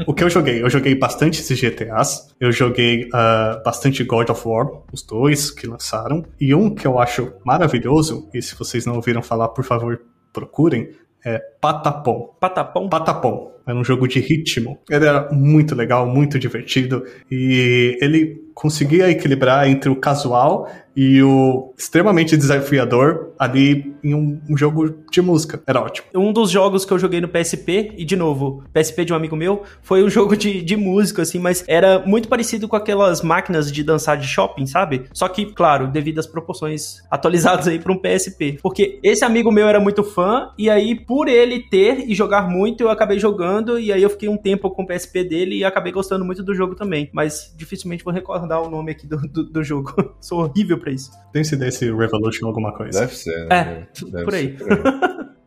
[0.07, 0.63] o que eu joguei?
[0.63, 5.67] Eu joguei bastante esses GTAs, eu joguei uh, bastante God of War, os dois que
[5.67, 10.01] lançaram, e um que eu acho maravilhoso, e se vocês não ouviram falar, por favor,
[10.33, 10.91] procurem,
[11.25, 12.37] é Patapom.
[12.41, 12.89] Patapom?
[12.89, 13.53] Patapom.
[13.67, 14.79] Era um jogo de ritmo.
[14.89, 17.05] Ele era muito legal, muito divertido.
[17.29, 20.67] E ele conseguia equilibrar entre o casual
[20.97, 25.63] e o extremamente desafiador ali em um, um, jogo de música.
[25.67, 26.07] Era ótimo.
[26.15, 29.37] Um dos jogos que eu joguei no PSP, e de novo, PSP de um amigo
[29.37, 33.71] meu, foi um jogo de, de música, assim, mas era muito parecido com aquelas máquinas
[33.71, 35.05] de dançar de shopping, sabe?
[35.13, 38.59] Só que, claro, devido às proporções atualizadas aí para um PSP.
[38.63, 42.83] Porque esse amigo meu era muito fã, e aí, por ele ter e jogar muito,
[42.83, 45.93] eu acabei jogando, e aí eu fiquei um tempo com o PSP dele e acabei
[45.93, 47.11] gostando muito do jogo também.
[47.13, 49.93] Mas dificilmente vou recordar o nome aqui do, do, do jogo.
[50.21, 51.11] Sou horrível pra isso.
[51.33, 53.01] Tem se desse Revolution alguma coisa?
[53.01, 53.49] Deve ser.
[53.49, 53.57] Né?
[53.57, 54.57] É, Deve por aí.
[54.57, 54.67] Ser.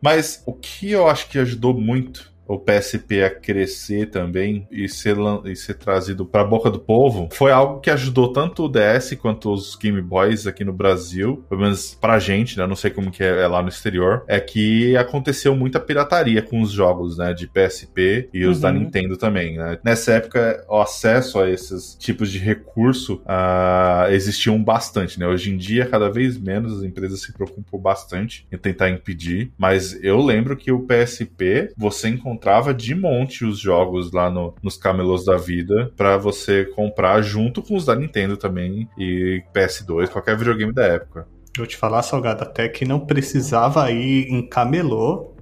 [0.02, 5.16] Mas o que eu acho que ajudou muito o PSP a crescer também e ser,
[5.44, 9.16] e ser trazido para a boca do povo, foi algo que ajudou tanto o DS
[9.20, 12.66] quanto os Game Boys aqui no Brasil, pelo menos pra gente, né?
[12.66, 16.60] Não sei como que é, é lá no exterior, é que aconteceu muita pirataria com
[16.60, 17.32] os jogos, né?
[17.32, 18.62] De PSP e os uhum.
[18.62, 19.78] da Nintendo também, né?
[19.84, 25.26] Nessa época, o acesso a esses tipos de recurso uh, existiam bastante, né?
[25.28, 29.96] Hoje em dia, cada vez menos as empresas se preocupam bastante em tentar impedir, mas
[30.02, 34.78] eu lembro que o PSP, você encontrava encontrava de monte os jogos lá no, nos
[34.78, 40.36] camelôs da vida para você comprar junto com os da Nintendo também e PS2, qualquer
[40.38, 41.28] videogame da época.
[41.56, 45.34] Vou te falar, Salgado, até que não precisava ir em camelô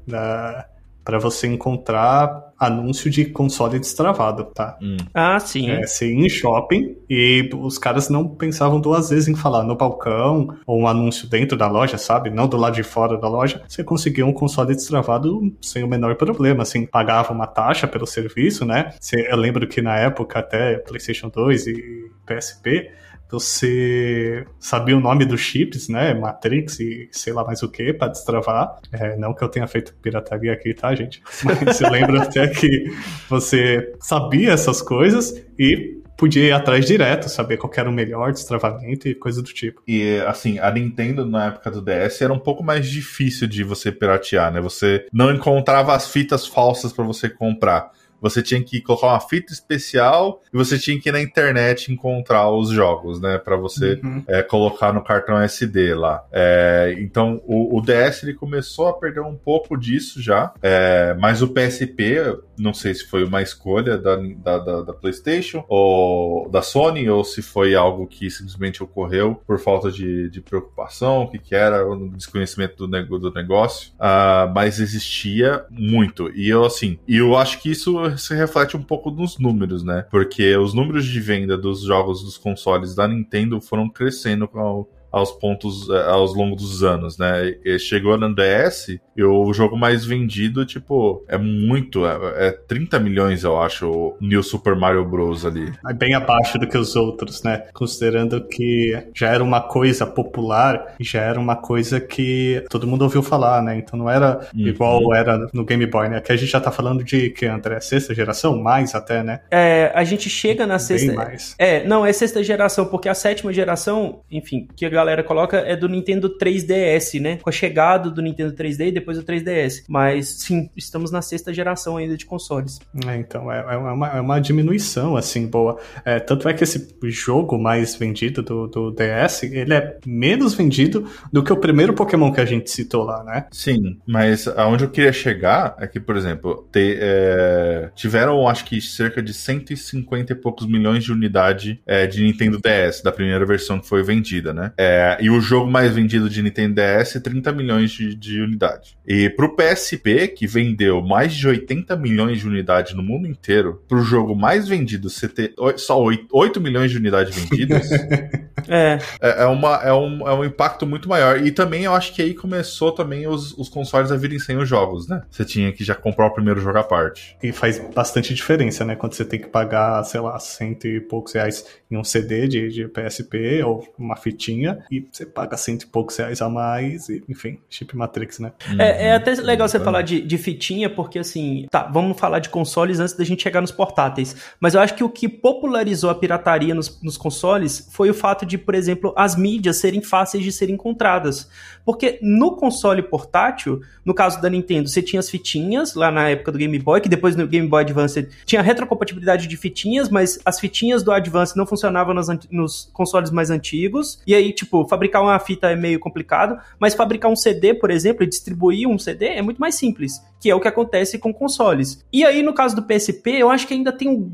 [1.09, 4.77] para você encontrar anúncio de console destravado, tá?
[4.83, 4.99] Hum.
[5.14, 5.71] Ah, sim.
[5.71, 9.75] É, você ia em shopping e os caras não pensavam duas vezes em falar no
[9.75, 12.29] balcão ou um anúncio dentro da loja, sabe?
[12.29, 13.62] Não do lado de fora da loja.
[13.66, 18.66] Você conseguia um console destravado sem o menor problema, assim, pagava uma taxa pelo serviço,
[18.66, 18.92] né?
[19.01, 22.90] Você, eu lembro que na época até PlayStation 2 e PSP
[23.30, 26.14] você sabia o nome dos chips, né?
[26.14, 28.78] Matrix e sei lá mais o que, para destravar.
[28.92, 31.22] É, não que eu tenha feito pirataria aqui, tá, gente?
[31.64, 32.84] Mas eu lembro até que
[33.28, 39.06] você sabia essas coisas e podia ir atrás direto, saber qual era o melhor destravamento
[39.06, 39.80] e coisa do tipo.
[39.86, 43.92] E assim, a Nintendo na época do DS era um pouco mais difícil de você
[43.92, 44.60] piratear, né?
[44.60, 49.52] Você não encontrava as fitas falsas para você comprar você tinha que colocar uma fita
[49.52, 53.38] especial e você tinha que ir na internet encontrar os jogos, né?
[53.38, 54.22] para você uhum.
[54.26, 56.24] é, colocar no cartão SD lá.
[56.33, 61.42] É, então o, o, DS ele começou a perder um pouco disso já, é, mas
[61.42, 66.62] o PSP Não sei se foi uma escolha da, da, da, da PlayStation ou da
[66.62, 71.38] Sony, ou se foi algo que simplesmente ocorreu por falta de, de preocupação, o que,
[71.38, 73.92] que era, o desconhecimento do, do negócio.
[73.94, 76.31] Uh, mas existia muito.
[76.35, 80.07] E eu, assim, eu acho que isso se reflete um pouco nos números, né?
[80.11, 85.33] Porque os números de venda dos jogos dos consoles da Nintendo foram crescendo ao, aos
[85.33, 87.55] pontos eh, aos longos dos anos, né?
[87.64, 92.99] E chegou no DS e o jogo mais vendido, tipo, é muito, é, é 30
[93.01, 95.44] milhões, eu acho, o New Super Mario Bros.
[95.44, 95.73] ali.
[95.88, 97.64] É bem abaixo do que os outros, né?
[97.73, 103.03] Considerando que já era uma coisa popular e já era uma coisa que todo mundo
[103.03, 103.79] ouviu falar, né?
[103.79, 104.66] Então não era uhum.
[104.66, 106.21] igual era no Game Boy, né?
[106.21, 107.81] Que a gente já tá falando de que, André?
[107.81, 108.59] Sexta geração?
[108.59, 109.40] Mais até, né?
[109.51, 111.09] É, a gente chega na sexta.
[111.09, 111.55] Bem mais.
[111.59, 115.76] É, não, é sexta geração, porque a sétima geração, enfim, que a galera coloca é
[115.76, 117.37] do Nintendo 3DS, né?
[117.37, 119.84] Com a chegada do Nintendo 3D e depois do 3DS.
[119.88, 122.80] Mas sim, estamos na sexta geração ainda de consoles.
[123.06, 125.78] É, então, é, é, uma, é uma diminuição, assim, boa.
[126.04, 131.08] É, tanto é que esse jogo mais vendido do, do DS, ele é menos vendido
[131.32, 133.46] do que o primeiro Pokémon que a gente citou lá, né?
[133.52, 138.80] Sim, mas aonde eu queria chegar é que, por exemplo, te, é, tiveram, acho que,
[138.80, 143.78] cerca de 150 e poucos milhões de unidade é, de Nintendo DS, da primeira versão
[143.78, 144.72] que foi vendida, né?
[144.76, 144.88] É,
[145.20, 148.96] e o jogo mais vendido de Nintendo DS, 30 milhões de, de unidades.
[149.07, 154.03] E pro PSP, que vendeu mais de 80 milhões de unidades no mundo inteiro, pro
[154.03, 157.90] jogo mais vendido você ter só 8, 8 milhões de unidades vendidas,
[158.68, 158.98] é.
[159.20, 161.44] É, é, uma, é, um, é um impacto muito maior.
[161.44, 164.68] E também eu acho que aí começou também os, os consoles a virem sem os
[164.68, 165.22] jogos, né?
[165.31, 167.37] Você tinha que já comprar o primeiro jogo à parte.
[167.42, 168.94] E faz bastante diferença, né?
[168.94, 172.68] Quando você tem que pagar, sei lá, cento e poucos reais em um CD de,
[172.68, 177.22] de PSP ou uma fitinha e você paga cento e poucos reais a mais, e,
[177.28, 178.52] enfim, chip Matrix, né?
[178.78, 182.48] É, é até legal você falar de, de fitinha, porque assim, tá, vamos falar de
[182.48, 184.36] consoles antes da gente chegar nos portáteis.
[184.60, 188.44] Mas eu acho que o que popularizou a pirataria nos, nos consoles foi o fato
[188.44, 191.48] de, por exemplo, as mídias serem fáceis de serem encontradas.
[191.88, 196.53] Porque no console portátil, no caso da Nintendo, você tinha as fitinhas lá na época
[196.53, 200.61] do Game Boy, que depois no Game Boy Advance tinha retrocompatibilidade de fitinhas, mas as
[200.61, 204.20] fitinhas do Advance não funcionavam nos, nos consoles mais antigos.
[204.27, 208.22] E aí, tipo, fabricar uma fita é meio complicado, mas fabricar um CD, por exemplo,
[208.22, 212.05] e distribuir um CD é muito mais simples, que é o que acontece com consoles.
[212.12, 214.31] E aí, no caso do PSP, eu acho que ainda tem um,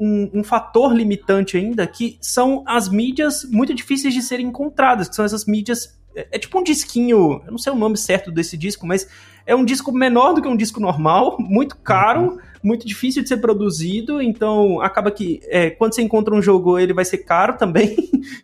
[0.00, 5.14] um, um fator limitante ainda, que são as mídias muito difíceis de serem encontradas, que
[5.14, 8.56] são essas mídias é, é tipo um disquinho, eu não sei o nome certo desse
[8.56, 9.06] disco, mas
[9.44, 13.28] é um disco menor do que um disco normal, muito caro, uhum muito difícil de
[13.28, 17.56] ser produzido, então acaba que é, quando você encontra um jogo ele vai ser caro
[17.58, 17.96] também,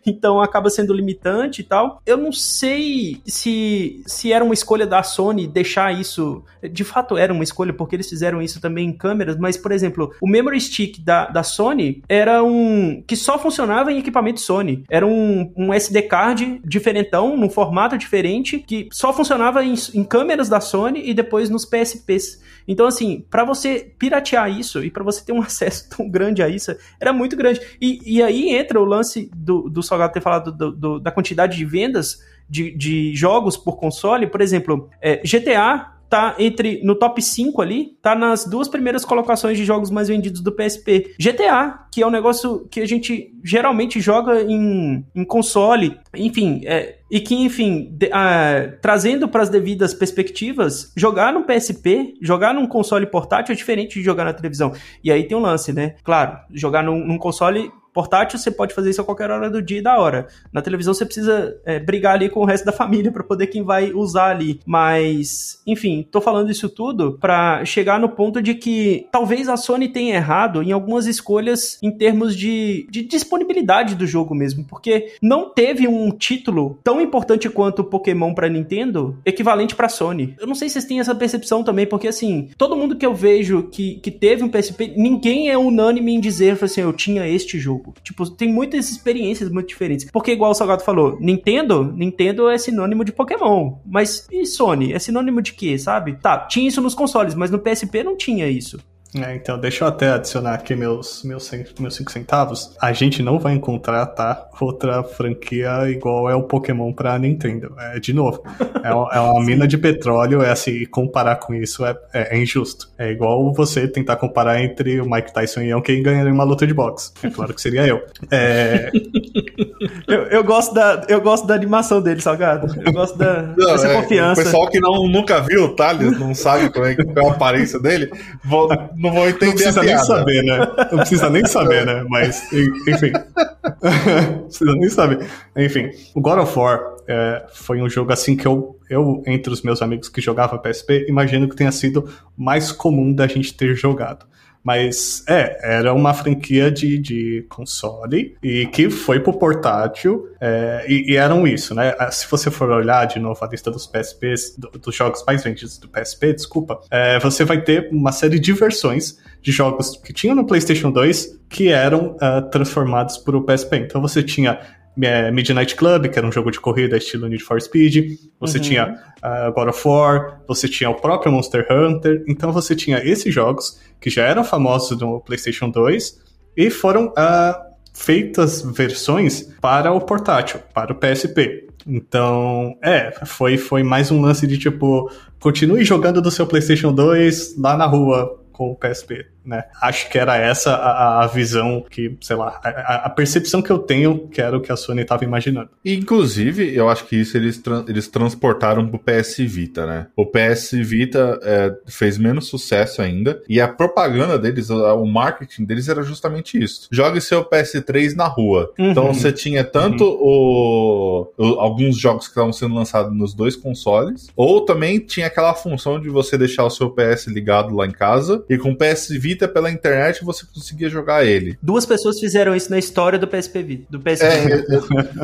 [0.05, 2.01] então acaba sendo limitante e tal.
[2.05, 7.33] Eu não sei se, se era uma escolha da Sony deixar isso, de fato era
[7.33, 10.99] uma escolha porque eles fizeram isso também em câmeras, mas por exemplo, o memory stick
[11.03, 16.03] da, da Sony era um que só funcionava em equipamento Sony, era um, um SD
[16.03, 21.49] card diferentão, num formato diferente, que só funcionava em, em câmeras da Sony e depois
[21.49, 22.41] nos PSPs.
[22.67, 26.49] Então, assim, para você piratear isso e para você ter um acesso tão grande a
[26.49, 27.61] isso, era muito grande.
[27.79, 31.57] E, e aí entra o lance do, do Salgado ter falado do, do, da quantidade
[31.57, 34.27] de vendas de, de jogos por console.
[34.27, 39.57] Por exemplo, é, GTA tá entre no top 5 ali, tá nas duas primeiras colocações
[39.57, 41.15] de jogos mais vendidos do PSP.
[41.19, 46.99] GTA, que é um negócio que a gente geralmente joga em, em console, enfim, é,
[47.09, 52.67] e que, enfim, de, uh, trazendo para as devidas perspectivas, jogar no PSP, jogar num
[52.67, 54.71] console portátil é diferente de jogar na televisão.
[55.03, 55.95] E aí tem um lance, né?
[56.03, 59.77] Claro, jogar num, num console Portátil, você pode fazer isso a qualquer hora do dia
[59.77, 60.27] e da hora.
[60.51, 63.63] Na televisão, você precisa é, brigar ali com o resto da família para poder quem
[63.63, 64.59] vai usar ali.
[64.65, 69.89] Mas, enfim, tô falando isso tudo para chegar no ponto de que talvez a Sony
[69.89, 75.49] tenha errado em algumas escolhas em termos de, de disponibilidade do jogo mesmo, porque não
[75.49, 80.35] teve um título tão importante quanto Pokémon para Nintendo equivalente para Sony.
[80.39, 83.13] Eu não sei se vocês têm essa percepção também, porque assim, todo mundo que eu
[83.13, 87.59] vejo que, que teve um PSP, ninguém é unânime em dizer assim, eu tinha este
[87.59, 87.93] jogo jogo.
[88.01, 90.09] Tipo, tem muitas experiências muito diferentes.
[90.11, 93.77] Porque, igual o Salgado falou, Nintendo, Nintendo é sinônimo de Pokémon.
[93.85, 94.93] Mas e Sony?
[94.93, 96.17] É sinônimo de quê, sabe?
[96.19, 98.79] Tá, tinha isso nos consoles, mas no PSP não tinha isso.
[99.15, 102.75] É, então, deixa eu até adicionar aqui meus, meus, meus cinco centavos.
[102.81, 104.47] A gente não vai encontrar, tá?
[104.59, 107.75] Outra franquia igual é o Pokémon pra Nintendo.
[107.77, 108.43] É, de novo,
[108.83, 112.89] é, é uma mina de petróleo, é assim, comparar com isso é, é, é, injusto.
[112.97, 116.65] É igual você tentar comparar entre o Mike Tyson e eu, quem ganharia uma luta
[116.65, 117.11] de boxe.
[117.21, 118.01] É claro que seria eu.
[118.31, 118.89] É...
[120.07, 122.73] eu, eu, gosto da, eu gosto da animação dele, Salgado.
[122.83, 124.41] Eu gosto da, não, dessa é, confiança.
[124.41, 127.33] O pessoal que não, nunca viu o Thales, não sabe como é, qual é a
[127.33, 128.09] aparência dele,
[128.43, 128.67] vou
[129.03, 130.57] não vão entender Não precisa nem saber, né?
[130.91, 132.05] Não precisa nem saber, né?
[132.07, 132.41] Mas,
[132.87, 133.11] enfim.
[133.11, 135.27] não precisa nem saber.
[135.57, 139.61] Enfim, o God of War é, foi um jogo assim que eu, eu, entre os
[139.61, 144.25] meus amigos que jogavam PSP, imagino que tenha sido mais comum da gente ter jogado.
[144.63, 151.11] Mas é, era uma franquia de, de console e que foi pro portátil é, e,
[151.11, 151.93] e, eram isso, né?
[151.99, 155.43] Ah, se você for olhar de novo a lista dos PSPs, do, dos jogos mais
[155.43, 160.13] vendidos do PSP, desculpa, é, você vai ter uma série de versões de jogos que
[160.13, 163.77] tinham no PlayStation 2 que eram uh, transformados para o PSP.
[163.77, 164.59] Então você tinha
[164.95, 168.63] Midnight Club, que era um jogo de corrida estilo Need for Speed, você uhum.
[168.63, 173.33] tinha uh, God of War, você tinha o próprio Monster Hunter, então você tinha esses
[173.33, 176.21] jogos que já eram famosos no PlayStation 2
[176.55, 181.67] e foram uh, feitas versões para o portátil, para o PSP.
[181.85, 187.57] Então, é, foi, foi mais um lance de tipo, continue jogando do seu PlayStation 2
[187.57, 189.65] lá na rua com o PSP né?
[189.81, 193.79] Acho que era essa a, a visão que, sei lá, a, a, percepção que eu
[193.79, 195.69] tenho que era o que a Sony estava imaginando.
[195.83, 200.07] Inclusive, eu acho que isso eles, tra eles transportaram pro PS Vita, né?
[200.15, 205.89] O PS Vita é, fez menos sucesso ainda e a propaganda deles, o marketing deles
[205.89, 206.87] era justamente isso.
[206.91, 208.71] Jogue seu PS3 na rua.
[208.77, 208.91] Uhum.
[208.91, 210.19] Então você tinha tanto uhum.
[210.21, 215.53] o, o, alguns jogos que estavam sendo lançados nos dois consoles, ou também tinha aquela
[215.53, 219.09] função de você deixar o seu PS ligado lá em casa e com o PS
[219.09, 221.57] Vita Vita pela internet você conseguia jogar ele.
[221.61, 223.85] Duas pessoas fizeram isso na história do PSP Vita.
[223.89, 224.63] Do PSP é,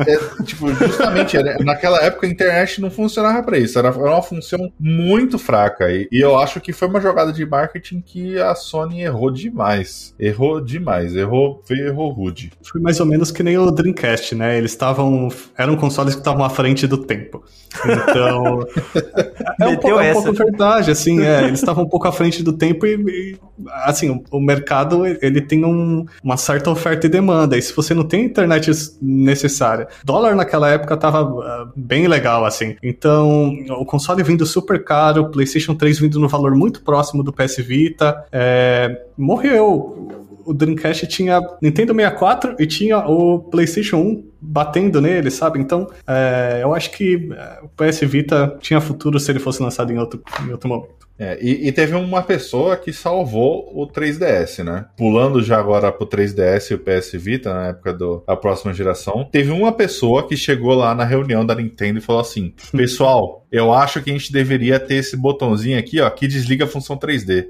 [0.06, 3.78] é, é, tipo, justamente, naquela época a internet não funcionava para isso.
[3.78, 5.90] Era, uma função muito fraca.
[5.92, 10.12] E, e, eu acho que foi uma jogada de marketing que a Sony errou demais.
[10.18, 11.14] Errou demais.
[11.14, 12.52] Errou, errou rude.
[12.62, 14.58] Foi mais ou menos que nem o Dreamcast, né?
[14.58, 15.28] Eles estavam.
[15.56, 17.44] Eram consoles que estavam à frente do tempo.
[17.84, 18.66] Então.
[19.60, 22.42] é, um pouco, é um pouco verdade, assim, é, eles estavam um pouco à frente
[22.42, 23.38] do tempo e, e
[23.84, 27.56] assim, assim, o, mercado ele tem um, uma certa oferta e demanda.
[27.56, 28.70] E se você não tem internet
[29.00, 32.76] necessária, dólar naquela época tava uh, bem legal, assim.
[32.82, 37.32] Então, o console vindo super caro, o PlayStation 3 vindo no valor muito próximo do
[37.32, 45.00] PS Vita, é, morreu o Dreamcast tinha Nintendo 64 e tinha o PlayStation 1 batendo
[45.00, 45.60] nele, sabe?
[45.60, 49.92] Então, é, eu acho que é, o PS Vita tinha futuro se ele fosse lançado
[49.92, 50.99] em outro, em outro momento.
[51.20, 54.86] É, e, e, teve uma pessoa que salvou o 3DS, né?
[54.96, 57.92] Pulando já agora pro 3DS e o PS Vita, na época
[58.26, 62.22] da próxima geração, teve uma pessoa que chegou lá na reunião da Nintendo e falou
[62.22, 66.64] assim: Pessoal, eu acho que a gente deveria ter esse botãozinho aqui, ó, que desliga
[66.64, 67.48] a função 3D.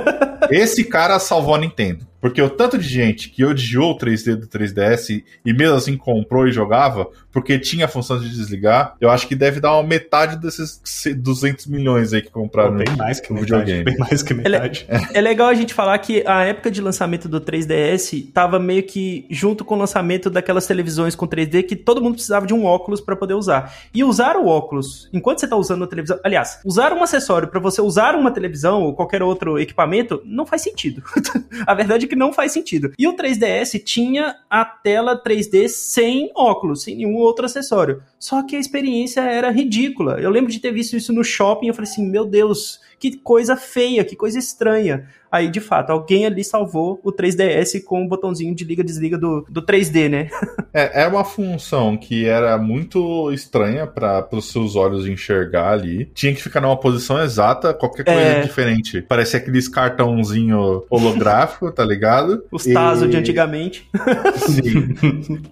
[0.50, 2.06] esse cara salvou a Nintendo.
[2.22, 6.46] Porque o tanto de gente que odiou o 3D do 3DS e mesmo assim comprou
[6.46, 10.36] e jogava, porque tinha a função de desligar, eu acho que deve dar uma metade
[10.36, 10.80] desses
[11.16, 12.76] 200 milhões aí que compraram.
[12.76, 13.50] Bem mais que metade.
[13.50, 13.84] Videogame.
[13.84, 14.86] Bem mais que é metade.
[14.88, 18.84] É, é, legal a gente falar que a época de lançamento do 3DS tava meio
[18.84, 22.64] que junto com o lançamento daquelas televisões com 3D que todo mundo precisava de um
[22.64, 23.74] óculos para poder usar.
[23.92, 27.60] E usar o óculos enquanto você tá usando a televisão, aliás, usar um acessório para
[27.60, 31.02] você usar uma televisão ou qualquer outro equipamento não faz sentido.
[31.66, 32.92] a verdade é que não faz sentido.
[32.98, 38.02] E o 3DS tinha a tela 3D sem óculos, sem nenhum outro acessório.
[38.18, 40.20] Só que a experiência era ridícula.
[40.20, 43.56] Eu lembro de ter visto isso no shopping, eu falei assim, meu Deus, que coisa
[43.56, 45.08] feia, que coisa estranha.
[45.32, 49.62] Aí, de fato, alguém ali salvou o 3DS com o botãozinho de liga-desliga do, do
[49.62, 50.28] 3D, né?
[50.74, 56.04] é, é uma função que era muito estranha para os seus olhos enxergar ali.
[56.14, 58.42] Tinha que ficar numa posição exata, qualquer coisa é...
[58.42, 59.00] diferente.
[59.00, 62.44] Parecia aqueles cartãozinho holográfico, tá ligado?
[62.52, 63.08] Os Tazo e...
[63.08, 63.88] de antigamente.
[64.36, 64.94] Sim.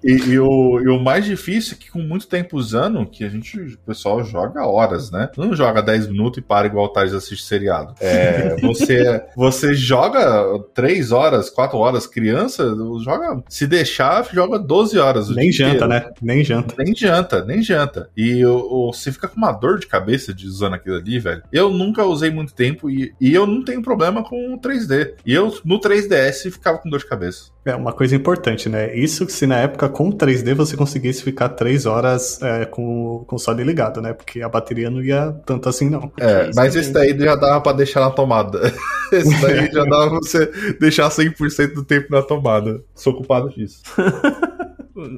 [0.04, 3.30] e, e, o, e o mais difícil é que com muito tempo usando, que a
[3.30, 5.30] gente, o pessoal joga horas, né?
[5.38, 7.14] Não joga 10 minutos e para igual o Thales
[7.44, 7.94] seriado.
[8.00, 13.42] É, você, você joga 3 horas, 4 horas, criança, joga.
[13.48, 15.28] Se deixar, joga 12 horas.
[15.30, 16.10] Nem janta, né?
[16.20, 16.74] Nem janta.
[16.78, 18.10] Nem janta, nem janta.
[18.16, 21.42] E o, você fica com uma dor de cabeça de usando aquilo ali, velho.
[21.52, 25.14] Eu nunca usei muito tempo e, e eu não tenho problema com o 3D.
[25.24, 27.50] E eu, no 3DS, ficava com dor de cabeça.
[27.64, 28.94] É uma coisa importante, né?
[28.96, 33.62] Isso se na época com 3D você conseguisse ficar 3 horas é, com o console
[33.62, 34.14] ligado, né?
[34.14, 36.10] Porque a bateria não ia tanto assim, não.
[36.18, 38.72] É, mas esse daí já dava pra deixar na tomada.
[39.12, 40.46] esse daí já dava pra você
[40.80, 42.82] deixar 100% do tempo na tomada.
[42.94, 43.82] Sou culpado disso.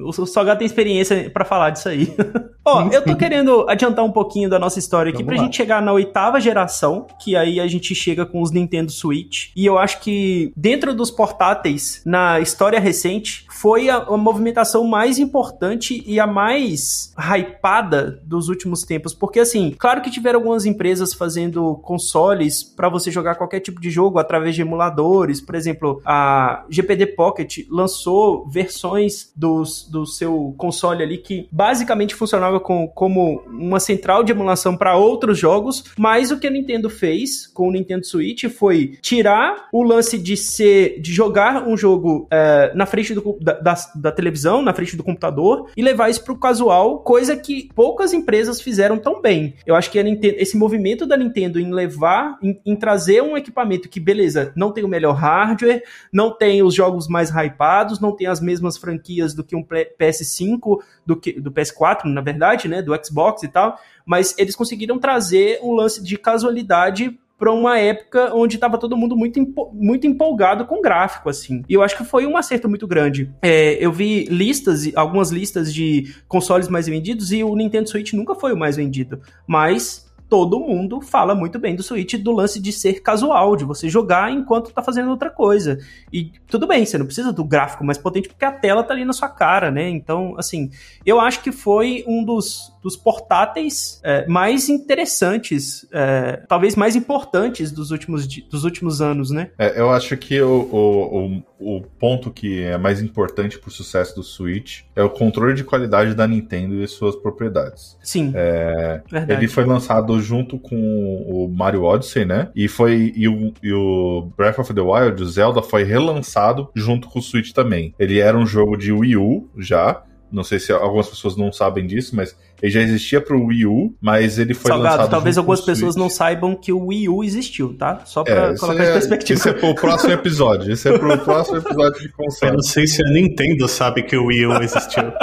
[0.03, 2.13] O Salgado tem experiência para falar disso aí.
[2.65, 5.43] Ó, eu tô querendo adiantar um pouquinho da nossa história aqui Vamos pra lá.
[5.43, 9.49] gente chegar na oitava geração, que aí a gente chega com os Nintendo Switch.
[9.55, 15.19] E eu acho que dentro dos portáteis, na história recente, foi a, a movimentação mais
[15.19, 19.13] importante e a mais hypada dos últimos tempos.
[19.13, 23.89] Porque, assim, claro que tiveram algumas empresas fazendo consoles para você jogar qualquer tipo de
[23.89, 25.41] jogo através de emuladores.
[25.41, 32.59] Por exemplo, a GPD Pocket lançou versões dos, do seu console ali que basicamente funcionava
[32.59, 35.83] com, como uma central de emulação para outros jogos.
[35.97, 40.37] Mas o que a Nintendo fez com o Nintendo Switch foi tirar o lance de
[40.37, 44.95] ser de jogar um jogo é, na frente do, da, da, da, televisão, na frente
[44.95, 49.55] do computador e levar isso pro casual, coisa que poucas empresas fizeram tão bem.
[49.65, 53.89] Eu acho que Nintendo, esse movimento da Nintendo em levar, em, em trazer um equipamento
[53.89, 58.27] que, beleza, não tem o melhor hardware, não tem os jogos mais hypados, não tem
[58.27, 62.93] as mesmas franquias do que um PS5, do que do PS4, na verdade, né, do
[63.03, 68.55] Xbox e tal, mas eles conseguiram trazer um lance de casualidade para uma época onde
[68.55, 69.39] estava todo mundo muito,
[69.73, 71.61] muito empolgado com gráfico, assim.
[71.67, 73.29] E eu acho que foi um acerto muito grande.
[73.41, 78.33] É, eu vi listas, algumas listas de consoles mais vendidos e o Nintendo Switch nunca
[78.33, 79.19] foi o mais vendido.
[79.45, 83.87] Mas todo mundo fala muito bem do Switch do lance de ser casual, de você
[83.87, 85.77] jogar enquanto tá fazendo outra coisa.
[86.11, 89.05] E tudo bem, você não precisa do gráfico mais potente porque a tela tá ali
[89.05, 89.87] na sua cara, né?
[89.87, 90.71] Então, assim,
[91.05, 97.71] eu acho que foi um dos, dos portáteis é, mais interessantes, é, talvez mais importantes
[97.71, 99.51] dos últimos, dos últimos anos, né?
[99.57, 104.23] É, eu acho que o, o, o, ponto que é mais importante pro sucesso do
[104.23, 107.97] Switch é o controle de qualidade da Nintendo e suas propriedades.
[108.03, 108.33] Sim.
[108.35, 112.49] É, ele foi lançado junto com o Mario Odyssey, né?
[112.53, 117.07] E foi e o, e o Breath of the Wild, o Zelda, foi relançado junto
[117.07, 117.95] com o Switch também.
[117.97, 120.03] Ele era um jogo de Wii U já.
[120.33, 123.67] Não sei se algumas pessoas não sabem disso, mas ele já existia para o Wii
[123.67, 125.11] U, mas ele foi Salgado, lançado.
[125.11, 128.01] Talvez algumas pessoas não saibam que o Wii U existiu, tá?
[128.05, 129.37] Só para é, colocar é, em perspectiva.
[129.37, 130.73] Isso é pro próximo episódio.
[130.73, 132.51] Isso é pro próximo episódio de console.
[132.51, 135.03] Eu não sei se a Nintendo sabe que o Wii U existiu.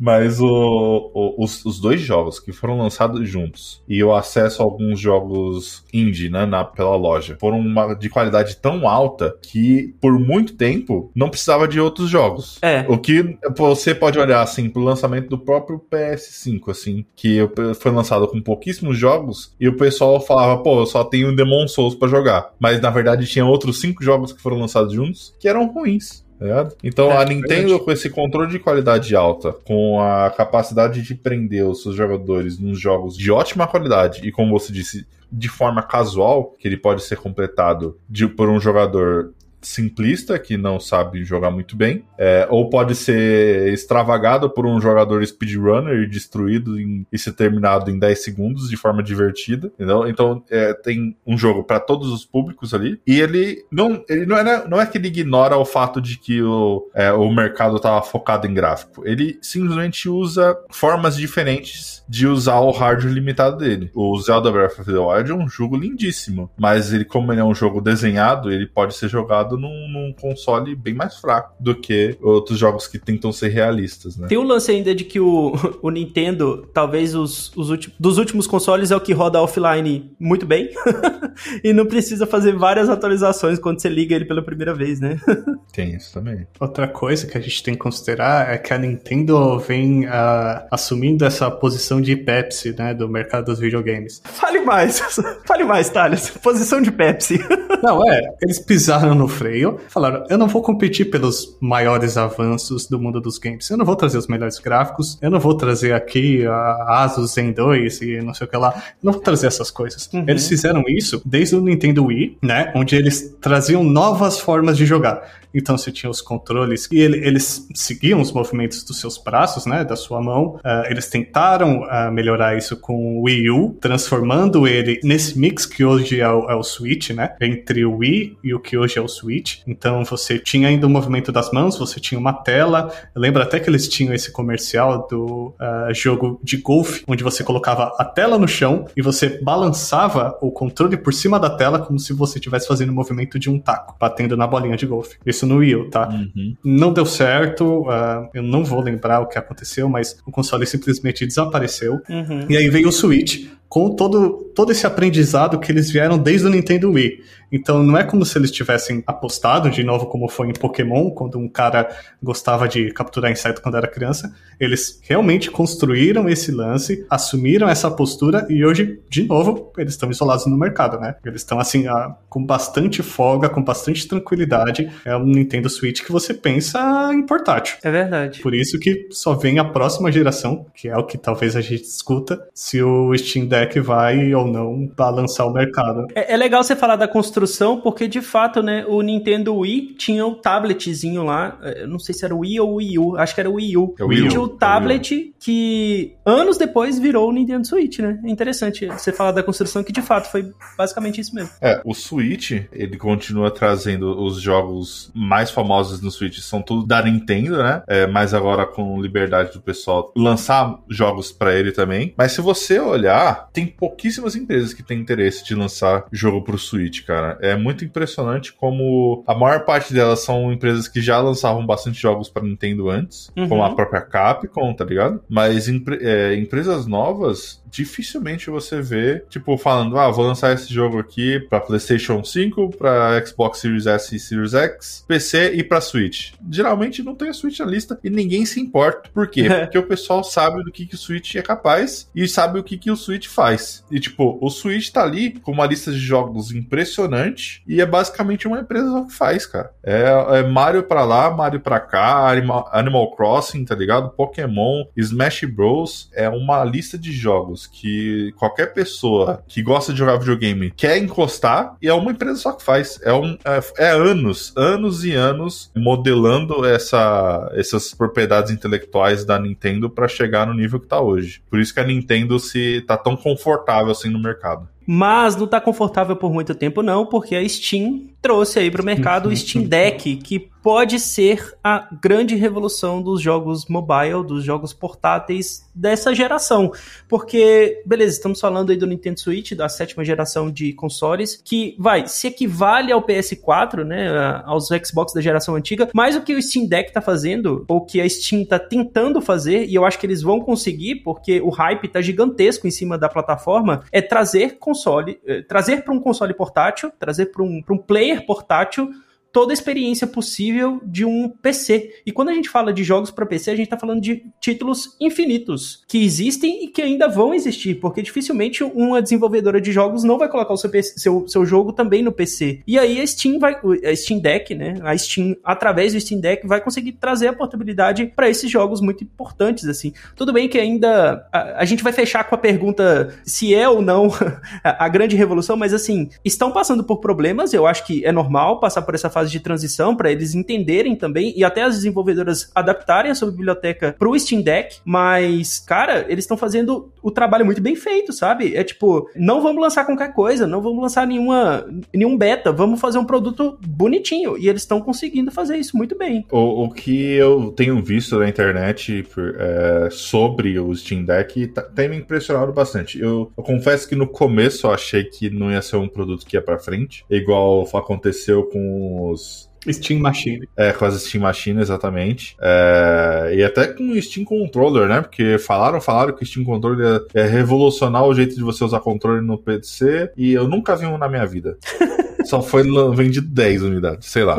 [0.00, 4.64] Mas o, o, os, os, dois jogos que foram lançados juntos e o acesso a
[4.64, 10.18] alguns jogos indie né, na, pela loja foram uma, de qualidade tão alta que por
[10.18, 12.58] muito tempo não precisava de outros jogos.
[12.62, 12.84] É.
[12.88, 17.38] O que você pode olhar assim pro lançamento do próprio PS5, assim, que
[17.80, 21.94] foi lançado com pouquíssimos jogos e o pessoal falava, pô, eu só tenho Demon Souls
[21.94, 22.52] para jogar.
[22.58, 26.23] Mas na verdade tinha outros cinco jogos que foram lançados juntos que eram ruins.
[26.38, 31.14] Tá então é, a Nintendo, com esse controle de qualidade alta, com a capacidade de
[31.14, 35.82] prender os seus jogadores nos jogos de ótima qualidade e, como você disse, de forma
[35.82, 39.32] casual, que ele pode ser completado de, por um jogador
[39.66, 45.24] simplista que não sabe jogar muito bem, é, ou pode ser extravagado por um jogador
[45.26, 50.06] speedrunner e destruído em, e ser terminado em 10 segundos de forma divertida, entendeu?
[50.08, 54.36] Então é, tem um jogo para todos os públicos ali e ele não, ele não
[54.36, 58.02] é, não é que ele ignora o fato de que o, é, o mercado estava
[58.02, 63.90] focado em gráfico, ele simplesmente usa formas diferentes de usar o hardware limitado dele.
[63.94, 67.44] O Zelda Breath of the Wild é um jogo lindíssimo, mas ele como ele é
[67.44, 72.16] um jogo desenhado, ele pode ser jogado num, num, console bem mais fraco do que
[72.20, 74.28] outros jogos que tentam ser realistas, né?
[74.28, 75.52] Tem um lance ainda de que o,
[75.82, 80.46] o Nintendo, talvez os, os últimos, dos últimos consoles é o que roda offline muito
[80.46, 80.70] bem
[81.62, 85.18] e não precisa fazer várias atualizações quando você liga ele pela primeira vez, né?
[85.72, 86.46] Tem isso também.
[86.60, 91.24] Outra coisa que a gente tem que considerar é que a Nintendo vem uh, assumindo
[91.24, 94.22] essa posição de Pepsi, né, do mercado dos videogames.
[94.24, 95.00] Fale mais,
[95.44, 96.30] fale mais, Thales.
[96.30, 97.38] Posição de Pepsi.
[97.82, 102.98] Não, é, eles pisaram no freio, falaram: eu não vou competir pelos maiores avanços do
[102.98, 106.46] mundo dos games, eu não vou trazer os melhores gráficos, eu não vou trazer aqui
[106.46, 109.70] a Asus Zen 2 e não sei o que lá, eu não vou trazer essas
[109.70, 110.08] coisas.
[110.12, 110.24] Uhum.
[110.26, 115.43] Eles fizeram isso desde o Nintendo Wii, né, onde eles traziam novas formas de jogar.
[115.54, 119.84] Então você tinha os controles e ele, eles seguiam os movimentos dos seus braços, né,
[119.84, 120.56] da sua mão.
[120.56, 125.84] Uh, eles tentaram uh, melhorar isso com o Wii U, transformando ele nesse mix que
[125.84, 129.02] hoje é o, é o Switch, né, entre o Wii e o que hoje é
[129.02, 129.60] o Switch.
[129.66, 132.92] Então você tinha ainda o movimento das mãos, você tinha uma tela.
[133.14, 137.44] Eu lembro até que eles tinham esse comercial do uh, jogo de golfe, onde você
[137.44, 141.98] colocava a tela no chão e você balançava o controle por cima da tela como
[141.98, 145.16] se você estivesse fazendo o movimento de um taco, batendo na bolinha de golfe.
[145.24, 146.08] Isso isso no Wii U, tá?
[146.08, 146.56] Uhum.
[146.64, 151.26] Não deu certo, uh, eu não vou lembrar o que aconteceu, mas o console simplesmente
[151.26, 152.00] desapareceu.
[152.08, 152.46] Uhum.
[152.48, 156.50] E aí veio o Switch com todo, todo esse aprendizado que eles vieram desde o
[156.50, 157.18] Nintendo Wii.
[157.50, 161.38] Então não é como se eles tivessem apostado de novo, como foi em Pokémon, quando
[161.38, 161.88] um cara
[162.22, 164.32] gostava de capturar inseto quando era criança.
[164.60, 170.46] Eles realmente construíram esse lance, assumiram essa postura e hoje, de novo, eles estão isolados
[170.46, 171.16] no mercado, né?
[171.24, 174.88] Eles estão assim, ah, com bastante folga, com bastante tranquilidade.
[175.04, 177.76] É um Nintendo Switch que você pensa em portátil.
[177.82, 178.40] É verdade.
[178.40, 181.82] Por isso que só vem a próxima geração, que é o que talvez a gente
[181.82, 186.06] discuta, se o Steam Deck vai ou não balançar o mercado.
[186.14, 190.26] É, é legal você falar da construção porque de fato, né, o Nintendo Wii tinha
[190.26, 193.16] o tabletzinho lá, eu é, não sei se era o Wii ou o Wii U,
[193.16, 193.94] acho que era o Wii U.
[193.98, 194.28] É o Wii U.
[194.28, 198.18] Tinha o tablet é o que anos depois virou o Nintendo Switch, né?
[198.24, 201.50] É interessante você falar da construção que de fato foi basicamente isso mesmo.
[201.60, 207.02] É, o Switch, ele continua trazendo os jogos mais famosos no Switch, são tudo da
[207.02, 207.82] Nintendo, né?
[207.86, 212.14] É, mas agora com liberdade do pessoal lançar jogos para ele também.
[212.16, 217.04] Mas se você olhar, tem pouquíssimas empresas que têm interesse de lançar jogo pro Switch,
[217.04, 217.38] cara.
[217.40, 222.28] É muito impressionante como a maior parte delas são empresas que já lançavam bastante jogos
[222.28, 223.48] para Nintendo antes, uhum.
[223.48, 225.22] como a própria Capcom, tá ligado?
[225.28, 231.40] Mas é, empresas novas dificilmente você vê, tipo, falando, ah, vou lançar esse jogo aqui
[231.50, 236.32] para PlayStation 5, para Xbox Series S e Series X, PC e para Switch.
[236.50, 239.08] Geralmente não tem a Switch na lista e ninguém se importa.
[239.14, 239.46] Por quê?
[239.62, 242.76] Porque o pessoal sabe do que, que o Switch é capaz e sabe o que,
[242.76, 243.84] que o Switch faz.
[243.90, 248.48] E, tipo, o Switch tá ali com uma lista de jogos impressionante e é basicamente
[248.48, 249.70] uma empresa que faz, cara.
[249.84, 254.10] É, é Mario pra lá, Mario pra cá, Animal, Animal Crossing, tá ligado?
[254.10, 256.10] Pokémon, Smash Bros.
[256.12, 261.76] É uma lista de jogos que qualquer pessoa que gosta de jogar videogame quer encostar
[261.80, 262.98] e é uma empresa só que faz.
[263.02, 269.88] É, um, é, é anos, anos e anos modelando essa, essas propriedades intelectuais da Nintendo
[269.88, 271.42] para chegar no nível que tá hoje.
[271.50, 274.68] Por isso que a Nintendo se tá tão confortável assim no mercado.
[274.86, 278.84] Mas não tá confortável por muito tempo não, porque a Steam trouxe aí para o
[278.86, 284.72] mercado o Steam Deck, que pode ser a grande revolução dos jogos mobile, dos jogos
[284.72, 286.72] portáteis dessa geração.
[287.06, 292.08] Porque, beleza, estamos falando aí do Nintendo Switch, da sétima geração de consoles, que vai,
[292.08, 294.08] se equivale ao PS4, né,
[294.46, 298.00] aos Xbox da geração antiga, mas o que o Steam Deck tá fazendo, ou que
[298.00, 301.88] a Steam tá tentando fazer, e eu acho que eles vão conseguir, porque o hype
[301.88, 306.90] tá gigantesco em cima da plataforma, é trazer console, eh, trazer para um console portátil,
[306.98, 308.88] trazer para um, um player player portátil
[309.34, 312.02] toda a experiência possível de um PC.
[312.06, 314.96] E quando a gente fala de jogos para PC, a gente está falando de títulos
[315.00, 320.18] infinitos que existem e que ainda vão existir, porque dificilmente uma desenvolvedora de jogos não
[320.18, 322.62] vai colocar o seu, PC, seu, seu jogo também no PC.
[322.64, 324.76] E aí a Steam vai, a Steam Deck, né?
[324.84, 329.02] A Steam através do Steam Deck vai conseguir trazer a portabilidade para esses jogos muito
[329.02, 329.92] importantes assim.
[330.14, 333.82] Tudo bem que ainda a, a, gente vai fechar com a pergunta se é ou
[333.82, 334.10] não
[334.62, 338.60] a, a grande revolução, mas assim, estão passando por problemas, eu acho que é normal
[338.60, 342.50] passar por essa fase fase de transição para eles entenderem também e até as desenvolvedoras
[342.54, 347.60] adaptarem a sua biblioteca pro Steam Deck, mas, cara, eles estão fazendo o trabalho muito
[347.60, 348.54] bem feito, sabe?
[348.54, 352.98] É tipo, não vamos lançar qualquer coisa, não vamos lançar nenhuma, nenhum beta, vamos fazer
[352.98, 354.36] um produto bonitinho.
[354.38, 356.24] E eles estão conseguindo fazer isso muito bem.
[356.30, 359.06] O, o que eu tenho visto na internet
[359.38, 362.98] é, sobre o Steam Deck tá, tem me impressionado bastante.
[362.98, 366.36] Eu, eu, confesso que no começo eu achei que não ia ser um produto que
[366.36, 370.48] ia para frente, igual aconteceu com os Steam Machine.
[370.56, 372.36] É, com as Steam Machine, exatamente.
[372.40, 375.00] É, e até com o Steam Controller, né?
[375.00, 378.80] Porque falaram, falaram que o Steam Controller é, é revolucionar o jeito de você usar
[378.80, 381.56] controle no PC e eu nunca vi um na minha vida.
[382.24, 382.64] Só foi
[382.94, 384.36] vendido 10 unidades, sei lá.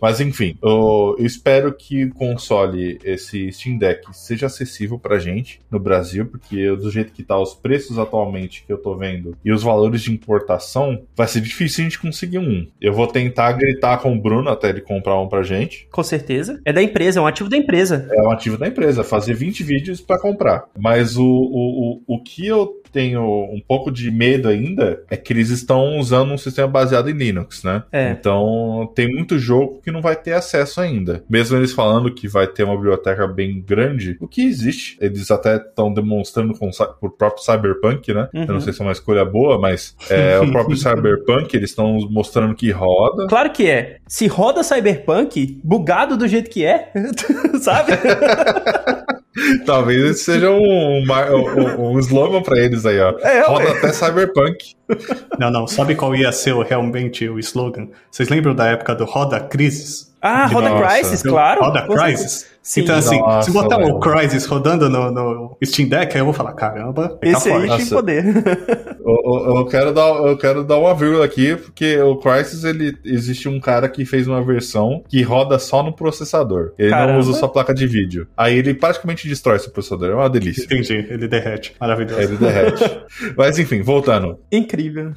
[0.00, 5.78] Mas enfim, eu espero que o console, esse Steam Deck, seja acessível pra gente no
[5.78, 9.62] Brasil, porque do jeito que tá os preços atualmente que eu tô vendo e os
[9.62, 12.66] valores de importação, vai ser difícil a gente conseguir um.
[12.80, 15.86] Eu vou tentar gritar com o Bruno até ele comprar um pra gente.
[15.90, 16.60] Com certeza.
[16.64, 18.08] É da empresa, é um ativo da empresa.
[18.10, 20.64] É um ativo da empresa, fazer 20 vídeos para comprar.
[20.78, 25.32] Mas o, o, o, o que eu tenho um pouco de medo ainda é que
[25.32, 27.82] eles estão usando um sistema baseado em Linux, né?
[27.90, 28.10] É.
[28.10, 31.24] Então tem muito jogo que não vai ter acesso ainda.
[31.28, 34.96] Mesmo eles falando que vai ter uma biblioteca bem grande, o que existe.
[35.00, 36.70] Eles até estão demonstrando com
[37.00, 38.28] o próprio Cyberpunk, né?
[38.34, 38.42] Uhum.
[38.42, 38.60] Eu não uhum.
[38.60, 42.70] sei se é uma escolha boa, mas é, o próprio Cyberpunk, eles estão mostrando que
[42.70, 43.26] roda.
[43.26, 43.98] Claro que é.
[44.06, 46.90] Se roda Cyberpunk, bugado do jeito que é,
[47.60, 47.92] sabe?
[49.64, 53.18] Talvez esse seja um, um, um slogan pra eles aí, ó.
[53.20, 54.74] É, Roda até Cyberpunk.
[55.38, 55.66] Não, não.
[55.66, 57.88] Sabe qual ia ser realmente o slogan?
[58.10, 60.14] Vocês lembram da época do Roda Crisis?
[60.20, 60.86] Ah, Roda Nossa.
[60.86, 61.62] Crisis, claro.
[61.62, 62.46] Roda Crisis.
[62.62, 62.82] Sim.
[62.82, 66.32] Então, assim, Nossa, se botar o Crysis rodando no, no, Steam Deck, aí eu vou
[66.32, 68.24] falar, caramba, esse aí tem poder.
[69.04, 73.48] eu, eu, quero dar, eu quero dar uma vírgula aqui, porque o Crysis, ele existe
[73.48, 76.72] um cara que fez uma versão que roda só no processador.
[76.78, 77.14] Ele caramba.
[77.14, 78.28] não usa sua placa de vídeo.
[78.36, 80.10] Aí ele praticamente destrói seu processador.
[80.10, 80.64] É uma delícia.
[80.64, 81.74] Entendi, ele derrete.
[81.80, 82.20] Maravilhoso.
[82.20, 82.84] Ele derrete.
[83.36, 84.38] Mas enfim, voltando.
[84.52, 85.12] Incrível.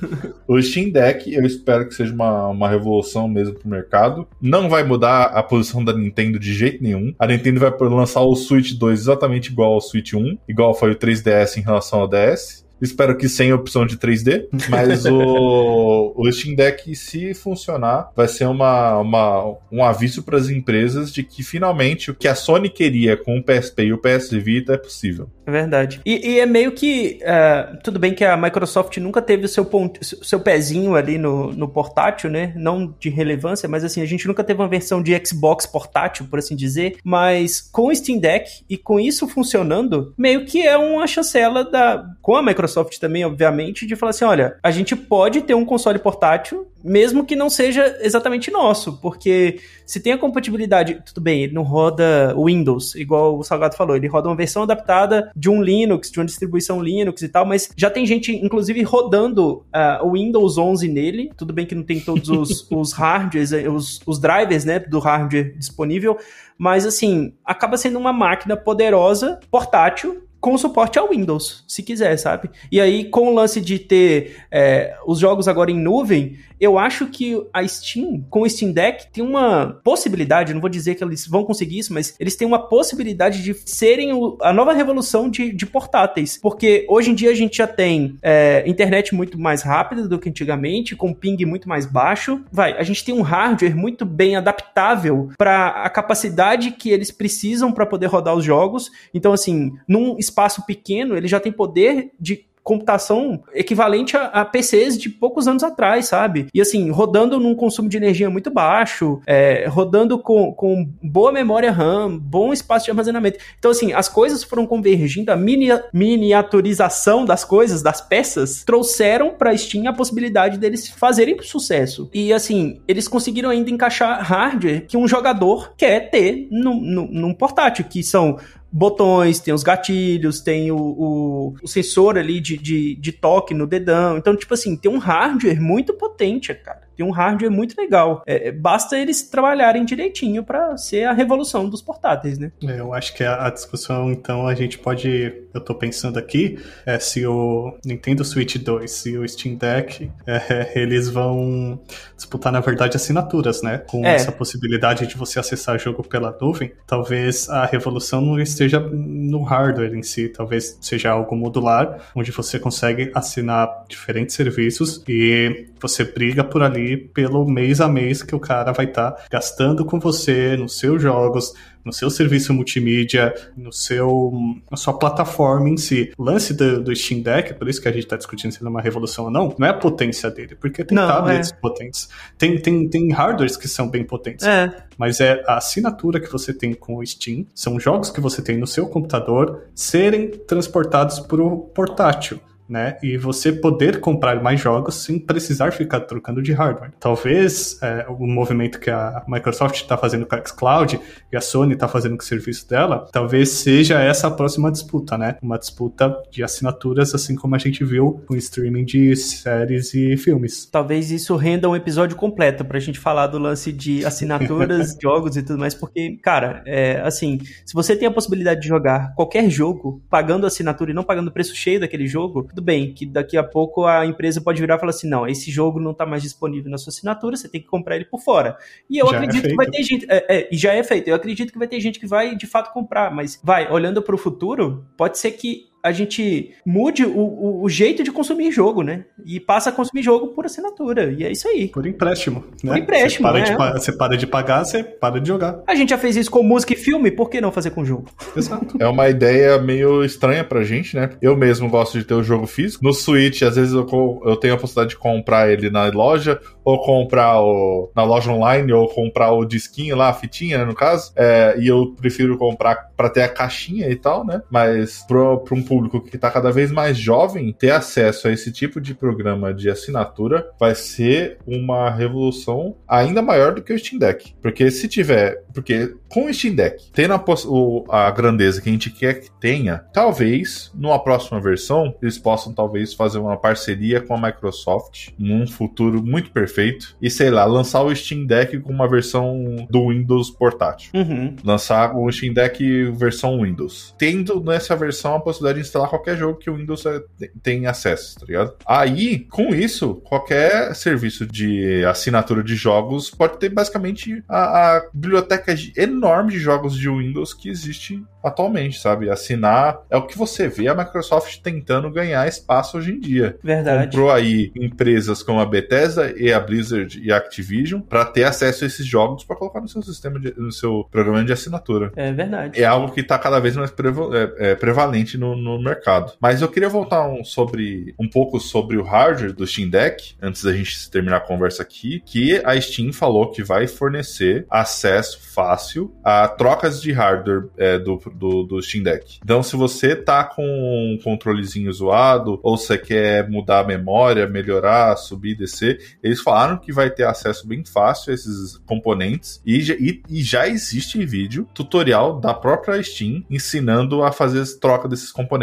[0.47, 4.27] O Steam Deck, eu espero que seja uma, uma revolução mesmo pro mercado.
[4.41, 7.13] Não vai mudar a posição da Nintendo de jeito nenhum.
[7.19, 10.95] A Nintendo vai lançar o Switch 2 exatamente igual ao Switch 1, igual foi o
[10.95, 12.64] 3DS em relação ao DS.
[12.85, 18.45] Espero que sem opção de 3D, mas o, o Steam Deck, se funcionar, vai ser
[18.45, 23.17] uma, uma um aviso para as empresas de que finalmente o que a Sony queria
[23.17, 25.29] com o PSP e o PS Vita é possível.
[25.45, 26.01] É verdade.
[26.05, 27.19] E, e é meio que.
[27.21, 29.69] Uh, tudo bem que a Microsoft nunca teve o seu,
[30.01, 32.53] seu pezinho ali no, no portátil, né?
[32.55, 36.39] Não de relevância, mas assim, a gente nunca teve uma versão de Xbox portátil, por
[36.39, 36.97] assim dizer.
[37.03, 42.05] Mas com o Steam Deck e com isso funcionando, meio que é uma chancela da.
[42.21, 45.99] Com a Microsoft também, obviamente, de falar assim: olha, a gente pode ter um console
[45.99, 51.53] portátil mesmo que não seja exatamente nosso, porque se tem a compatibilidade, tudo bem, ele
[51.53, 56.11] não roda Windows, igual o Salgado falou, ele roda uma versão adaptada de um Linux,
[56.11, 60.59] de uma distribuição Linux e tal, mas já tem gente, inclusive, rodando uh, o Windows
[60.59, 64.63] 11 nele, tudo bem que não tem todos os, os hardwares, eh, os, os drivers,
[64.63, 66.19] né, do hardware disponível,
[66.55, 72.51] mas assim, acaba sendo uma máquina poderosa, portátil, com suporte ao Windows, se quiser, sabe?
[72.71, 77.07] E aí, com o lance de ter é, os jogos agora em nuvem, eu acho
[77.07, 81.27] que a Steam, com o Steam Deck, tem uma possibilidade, não vou dizer que eles
[81.27, 85.65] vão conseguir isso, mas eles têm uma possibilidade de serem a nova revolução de, de,
[85.65, 86.37] portáteis.
[86.41, 90.29] Porque hoje em dia a gente já tem é, internet muito mais rápida do que
[90.29, 92.41] antigamente, com ping muito mais baixo.
[92.51, 97.71] Vai, a gente tem um hardware muito bem adaptável para a capacidade que eles precisam
[97.71, 98.91] para poder rodar os jogos.
[99.13, 104.97] Então, assim, num espaço pequeno, ele já tem poder de computação equivalente a, a, PCs
[104.97, 106.47] de poucos anos atrás, sabe?
[106.51, 111.71] E assim, rodando num consumo de energia muito baixo, é, rodando com, com boa memória
[111.71, 113.37] RAM, bom espaço de armazenamento.
[113.59, 119.55] Então, assim, as coisas foram convergindo, a mini, miniaturização das coisas, das peças, trouxeram para
[119.55, 122.09] Steam a possibilidade deles fazerem sucesso.
[122.11, 127.33] E assim, eles conseguiram ainda encaixar hardware que um jogador quer ter num, num, num
[127.35, 128.39] portátil, que são
[128.77, 133.65] botões, tem os gatilhos, tem o, o, o sensor ali de, de, de, toque no
[133.65, 134.17] dedão.
[134.17, 136.84] Então, tipo assim, tem um hardware muito potente, cara.
[136.95, 138.23] Tem um hardware muito legal.
[138.25, 142.51] É, basta eles trabalharem direitinho para ser a revolução dos portáteis, né?
[142.63, 145.43] É, eu acho que a, a, discussão, então, a gente pode.
[145.53, 150.71] Eu tô pensando aqui, é se o Nintendo Switch 2 e o Steam Deck, é,
[150.79, 151.79] eles vão
[152.15, 153.79] disputar, na verdade, assinaturas, né?
[153.89, 154.15] Com é.
[154.15, 156.71] essa possibilidade de você acessar jogo pela nuvem.
[156.87, 162.59] Talvez a revolução não esteja no hardware em si, talvez seja algo modular, onde você
[162.59, 168.39] consegue assinar diferentes serviços e você briga por ali pelo mês a mês que o
[168.39, 171.53] cara vai estar tá gastando com você nos seus jogos,
[171.85, 174.33] no seu serviço multimídia, no seu,
[174.69, 176.11] na sua plataforma em si.
[176.17, 178.67] O lance do, do Steam Deck, por isso que a gente está discutindo se é
[178.67, 181.55] uma revolução ou não, não é a potência dele, porque tem não, tablets é.
[181.55, 184.75] potentes, tem, tem, tem hardwares que são bem potentes, é.
[184.97, 188.57] mas é a assinatura que você tem com o Steam, são jogos que você tem
[188.57, 192.97] no seu computador serem transportados para o portátil né?
[193.01, 196.91] E você poder comprar mais jogos sem precisar ficar trocando de hardware.
[196.99, 200.99] Talvez é, o movimento que a Microsoft está fazendo com a xCloud
[201.31, 205.17] e a Sony está fazendo com o serviço dela, talvez seja essa a próxima disputa,
[205.17, 205.37] né?
[205.41, 210.17] Uma disputa de assinaturas, assim como a gente viu com o streaming de séries e
[210.17, 210.65] filmes.
[210.65, 215.37] Talvez isso renda um episódio completo para a gente falar do lance de assinaturas, jogos
[215.37, 219.49] e tudo mais, porque, cara, é, assim, se você tem a possibilidade de jogar qualquer
[219.49, 223.35] jogo pagando assinatura e não pagando o preço cheio daquele jogo, tudo bem, que daqui
[223.35, 226.23] a pouco a empresa pode virar e falar assim: não, esse jogo não está mais
[226.23, 228.57] disponível na sua assinatura, você tem que comprar ele por fora.
[228.89, 230.05] E eu já é acredito é que vai ter gente.
[230.09, 231.09] É, é, e já é feito.
[231.09, 234.15] Eu acredito que vai ter gente que vai de fato comprar, mas vai, olhando para
[234.15, 238.81] o futuro, pode ser que a gente mude o, o, o, jeito de consumir jogo,
[238.81, 239.05] né?
[239.23, 241.13] E passa a consumir jogo por assinatura.
[241.15, 241.67] E é isso aí.
[241.67, 242.43] Por empréstimo.
[242.63, 242.71] Né?
[242.71, 243.27] Por empréstimo.
[243.27, 243.71] Você para, né?
[243.73, 245.59] de, você para de pagar, você para de jogar.
[245.67, 248.09] A gente já fez isso com música e filme, por que não fazer com jogo?
[248.35, 248.75] Exato.
[248.79, 251.11] é uma ideia meio estranha pra gente, né?
[251.21, 252.83] Eu mesmo gosto de ter o jogo físico.
[252.83, 253.85] No Switch, às vezes eu,
[254.25, 258.73] eu tenho a possibilidade de comprar ele na loja, ou comprar o, na loja online,
[258.73, 261.13] ou comprar o disquinho lá, a fitinha, né, no caso.
[261.15, 264.41] É, e eu prefiro comprar pra ter a caixinha e tal, né?
[264.49, 268.51] Mas pra, pra um público que está cada vez mais jovem, ter acesso a esse
[268.51, 273.99] tipo de programa de assinatura vai ser uma revolução ainda maior do que o Steam
[273.99, 274.33] Deck.
[274.41, 275.43] Porque se tiver.
[275.53, 279.31] Porque com o Steam Deck, tendo a, o, a grandeza que a gente quer que
[279.39, 285.45] tenha, talvez, numa próxima versão, eles possam talvez fazer uma parceria com a Microsoft num
[285.47, 286.95] futuro muito perfeito.
[287.01, 290.91] E sei lá, lançar o Steam Deck com uma versão do Windows portátil.
[290.93, 291.35] Uhum.
[291.43, 293.93] Lançar o Steam Deck versão Windows.
[293.97, 297.01] Tendo nessa versão a possibilidade de instalar qualquer jogo que o Windows é,
[297.41, 298.55] tem acesso, tá ligado?
[298.65, 305.55] Aí, com isso, qualquer serviço de assinatura de jogos pode ter basicamente a, a biblioteca
[305.75, 309.09] enorme de jogos de Windows que existe atualmente, sabe?
[309.09, 313.37] Assinar é o que você vê a Microsoft tentando ganhar espaço hoje em dia.
[313.43, 313.85] Verdade.
[313.85, 318.63] Comprou aí empresas como a Bethesda e a Blizzard e a Activision para ter acesso
[318.63, 321.91] a esses jogos para colocar no seu sistema, de, no seu programa de assinatura.
[321.95, 322.59] É verdade.
[322.59, 326.13] É algo que está cada vez mais é, é, prevalente no, no, mercado.
[326.19, 330.43] Mas eu queria voltar um, sobre, um pouco sobre o hardware do Steam Deck, antes
[330.43, 335.95] da gente terminar a conversa aqui, que a Steam falou que vai fornecer acesso fácil
[336.03, 339.19] a trocas de hardware é, do, do, do Steam Deck.
[339.23, 344.95] Então, se você tá com um controlezinho zoado, ou você quer mudar a memória, melhorar,
[344.95, 350.03] subir, descer, eles falaram que vai ter acesso bem fácil a esses componentes e, e,
[350.09, 355.34] e já existe vídeo tutorial da própria Steam ensinando a fazer troca desses componentes.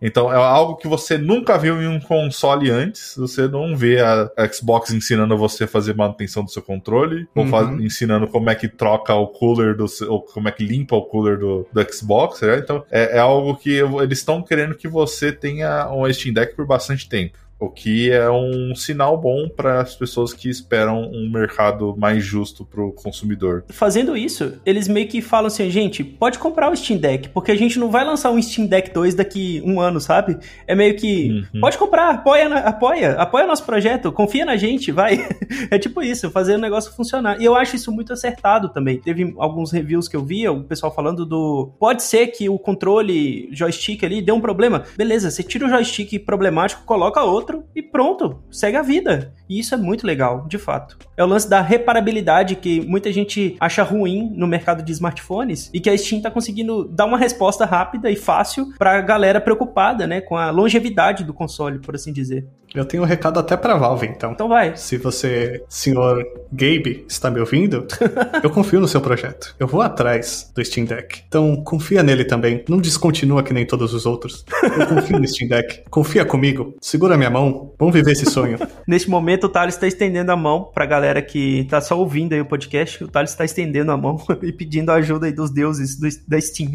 [0.00, 4.30] Então, é algo que você nunca viu em um console antes, você não vê a
[4.52, 7.44] Xbox ensinando você a fazer manutenção do seu controle, uhum.
[7.44, 10.96] ou faz, ensinando como é que troca o cooler do ou como é que limpa
[10.96, 12.58] o cooler do, do Xbox, né?
[12.58, 16.66] Então é, é algo que eles estão querendo que você tenha um Steam Deck por
[16.66, 17.38] bastante tempo.
[17.60, 22.64] O que é um sinal bom para as pessoas que esperam um mercado mais justo
[22.64, 23.64] para o consumidor.
[23.68, 27.56] Fazendo isso, eles meio que falam assim, gente, pode comprar o Steam Deck, porque a
[27.56, 30.38] gente não vai lançar um Steam Deck 2 daqui um ano, sabe?
[30.66, 31.60] É meio que, uhum.
[31.60, 35.26] pode comprar, apoia, apoia, apoia nosso projeto, confia na gente, vai.
[35.70, 37.40] é tipo isso, fazer o negócio funcionar.
[37.40, 39.00] E eu acho isso muito acertado também.
[39.00, 43.48] Teve alguns reviews que eu via, o pessoal falando do, pode ser que o controle
[43.52, 44.84] joystick ali dê um problema.
[44.96, 49.32] Beleza, você tira o joystick problemático, coloca outro outro e pronto, segue a vida.
[49.48, 50.98] E isso é muito legal, de fato.
[51.16, 55.80] É o lance da reparabilidade que muita gente acha ruim no mercado de smartphones e
[55.80, 60.20] que a Steam tá conseguindo dar uma resposta rápida e fácil pra galera preocupada, né,
[60.20, 62.46] com a longevidade do console, por assim dizer.
[62.74, 64.32] Eu tenho um recado até pra Valve, então.
[64.32, 64.76] Então vai.
[64.76, 67.86] Se você, senhor Gabe, está me ouvindo,
[68.42, 69.54] eu confio no seu projeto.
[69.58, 71.22] Eu vou atrás do Steam Deck.
[71.26, 72.64] Então confia nele também.
[72.68, 74.44] Não descontinua que nem todos os outros.
[74.62, 75.84] Eu confio no Steam Deck.
[75.90, 76.74] Confia comigo.
[76.80, 77.72] Segura minha mão.
[77.78, 78.58] Vamos viver esse sonho.
[78.86, 82.40] Neste momento, o Thales está estendendo a mão pra galera que tá só ouvindo aí
[82.40, 83.02] o podcast.
[83.02, 86.40] O Thales está estendendo a mão e pedindo a ajuda aí dos deuses do, da
[86.40, 86.72] Steam.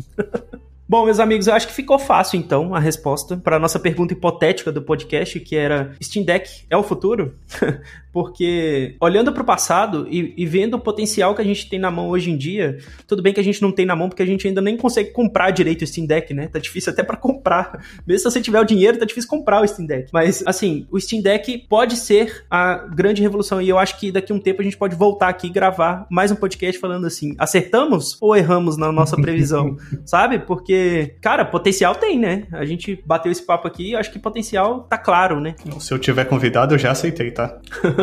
[0.88, 4.14] Bom, meus amigos, eu acho que ficou fácil então a resposta para a nossa pergunta
[4.14, 7.36] hipotética do podcast, que era: Steam Deck é o futuro?
[8.14, 11.90] porque olhando para o passado e, e, vendo o potencial que a gente tem na
[11.90, 14.26] mão hoje em dia, tudo bem que a gente não tem na mão porque a
[14.26, 16.48] gente ainda nem consegue comprar direito o Steam Deck, né?
[16.48, 17.84] Tá difícil até para comprar.
[18.06, 20.10] Mesmo se você tiver o dinheiro, tá difícil comprar o Steam Deck.
[20.14, 24.32] Mas assim, o Steam Deck pode ser a grande revolução e eu acho que daqui
[24.32, 27.34] a um tempo a gente pode voltar aqui e gravar mais um podcast falando assim:
[27.40, 30.38] acertamos ou erramos na nossa previsão, sabe?
[30.38, 32.44] Porque, cara, potencial tem, né?
[32.52, 35.56] A gente bateu esse papo aqui e acho que potencial tá claro, né?
[35.80, 37.58] Se eu tiver convidado, eu já aceitei, tá?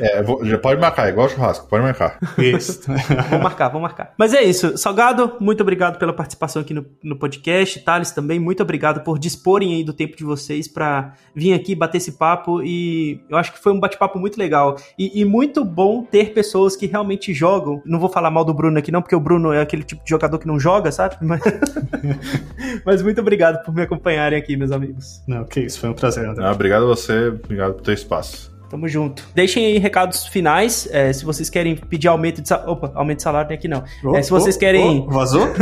[0.00, 2.18] é, vou, já pode marcar, igual churrasco, pode marcar.
[2.38, 2.82] Isso.
[3.30, 4.12] vou marcar, vou marcar.
[4.16, 4.76] Mas é isso.
[4.76, 7.80] Salgado, muito obrigado pela participação aqui no, no podcast.
[7.80, 11.98] Thales também, muito obrigado por disporem aí do tempo de vocês para vir aqui bater
[11.98, 12.62] esse papo.
[12.62, 14.76] E eu acho que foi um bate-papo muito legal.
[14.98, 17.82] E, e, muito bom ter pessoas que realmente jogam.
[17.84, 20.10] Não vou falar mal do Bruno aqui, não, porque o Bruno é aquele tipo de
[20.10, 21.16] jogador que não joga, sabe?
[21.20, 21.40] Mas,
[22.84, 25.22] Mas muito obrigado por me acompanharem aqui, meus amigos.
[25.26, 26.44] Não, que isso, foi um prazer, André.
[26.44, 28.53] Não, obrigado a você, obrigado por ter espaço.
[28.74, 29.24] Tamo junto.
[29.32, 30.88] Deixem aí recados finais.
[30.90, 32.72] É, se vocês querem pedir aumento de salário.
[32.72, 33.84] Opa, aumento de salário tem aqui não.
[34.02, 35.06] Oh, é, se vocês oh, querem.
[35.06, 35.46] Oh, vazou?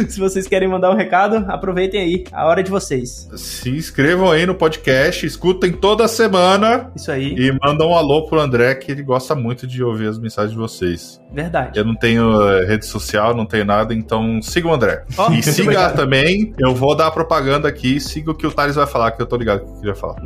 [0.08, 3.28] Se vocês querem mandar um recado, aproveitem aí, a hora de vocês.
[3.36, 6.90] Se inscrevam aí no podcast, escutem toda semana.
[6.94, 7.34] Isso aí.
[7.34, 10.58] E mandam um alô pro André, que ele gosta muito de ouvir as mensagens de
[10.58, 11.20] vocês.
[11.32, 11.78] Verdade.
[11.78, 15.04] Eu não tenho eh, rede social, não tenho nada, então siga o André.
[15.16, 15.96] Oh, e siga obrigado.
[15.96, 19.26] também, eu vou dar propaganda aqui, siga o que o Thales vai falar, que eu
[19.26, 20.16] tô ligado que ele queria falar.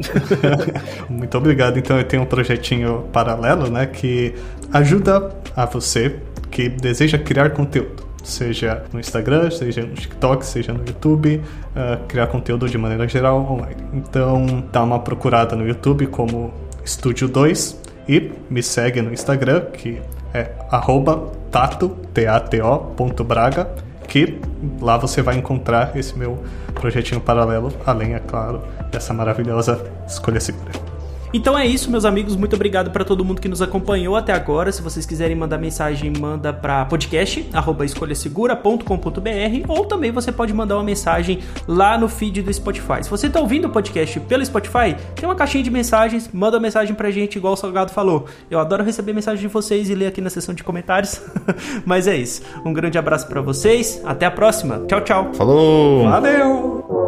[1.09, 1.79] muito obrigado.
[1.79, 4.35] Então eu tenho um projetinho paralelo, né, que
[4.73, 6.17] ajuda a você
[6.51, 12.27] que deseja criar conteúdo seja no Instagram, seja no TikTok, seja no YouTube, uh, criar
[12.29, 13.77] conteúdo de maneira geral online.
[13.93, 16.53] Então, dá uma procurada no YouTube como
[16.85, 20.01] Estúdio 2 e me segue no Instagram, que
[20.33, 23.69] é arroba tato, T-A-T-O, ponto Braga,
[24.07, 24.39] que
[24.81, 26.43] lá você vai encontrar esse meu
[26.75, 30.98] projetinho paralelo, além, é claro, dessa maravilhosa escolha segura.
[31.33, 32.37] Então é isso, meus amigos.
[32.37, 34.73] Muito obrigado para todo mundo que nos acompanhou até agora.
[34.73, 41.39] Se vocês quiserem mandar mensagem, manda para podcast@escolhasegura.com.br ou também você pode mandar uma mensagem
[41.67, 43.03] lá no feed do Spotify.
[43.03, 46.63] Se você está ouvindo o podcast pelo Spotify, tem uma caixinha de mensagens, manda uma
[46.63, 48.27] mensagem pra gente igual o Salgado falou.
[48.51, 51.21] Eu adoro receber mensagem de vocês e ler aqui na seção de comentários.
[51.85, 52.43] Mas é isso.
[52.65, 54.01] Um grande abraço para vocês.
[54.05, 54.85] Até a próxima.
[54.87, 55.35] Tchau, tchau.
[55.35, 56.09] Falou.
[56.09, 57.08] Valeu.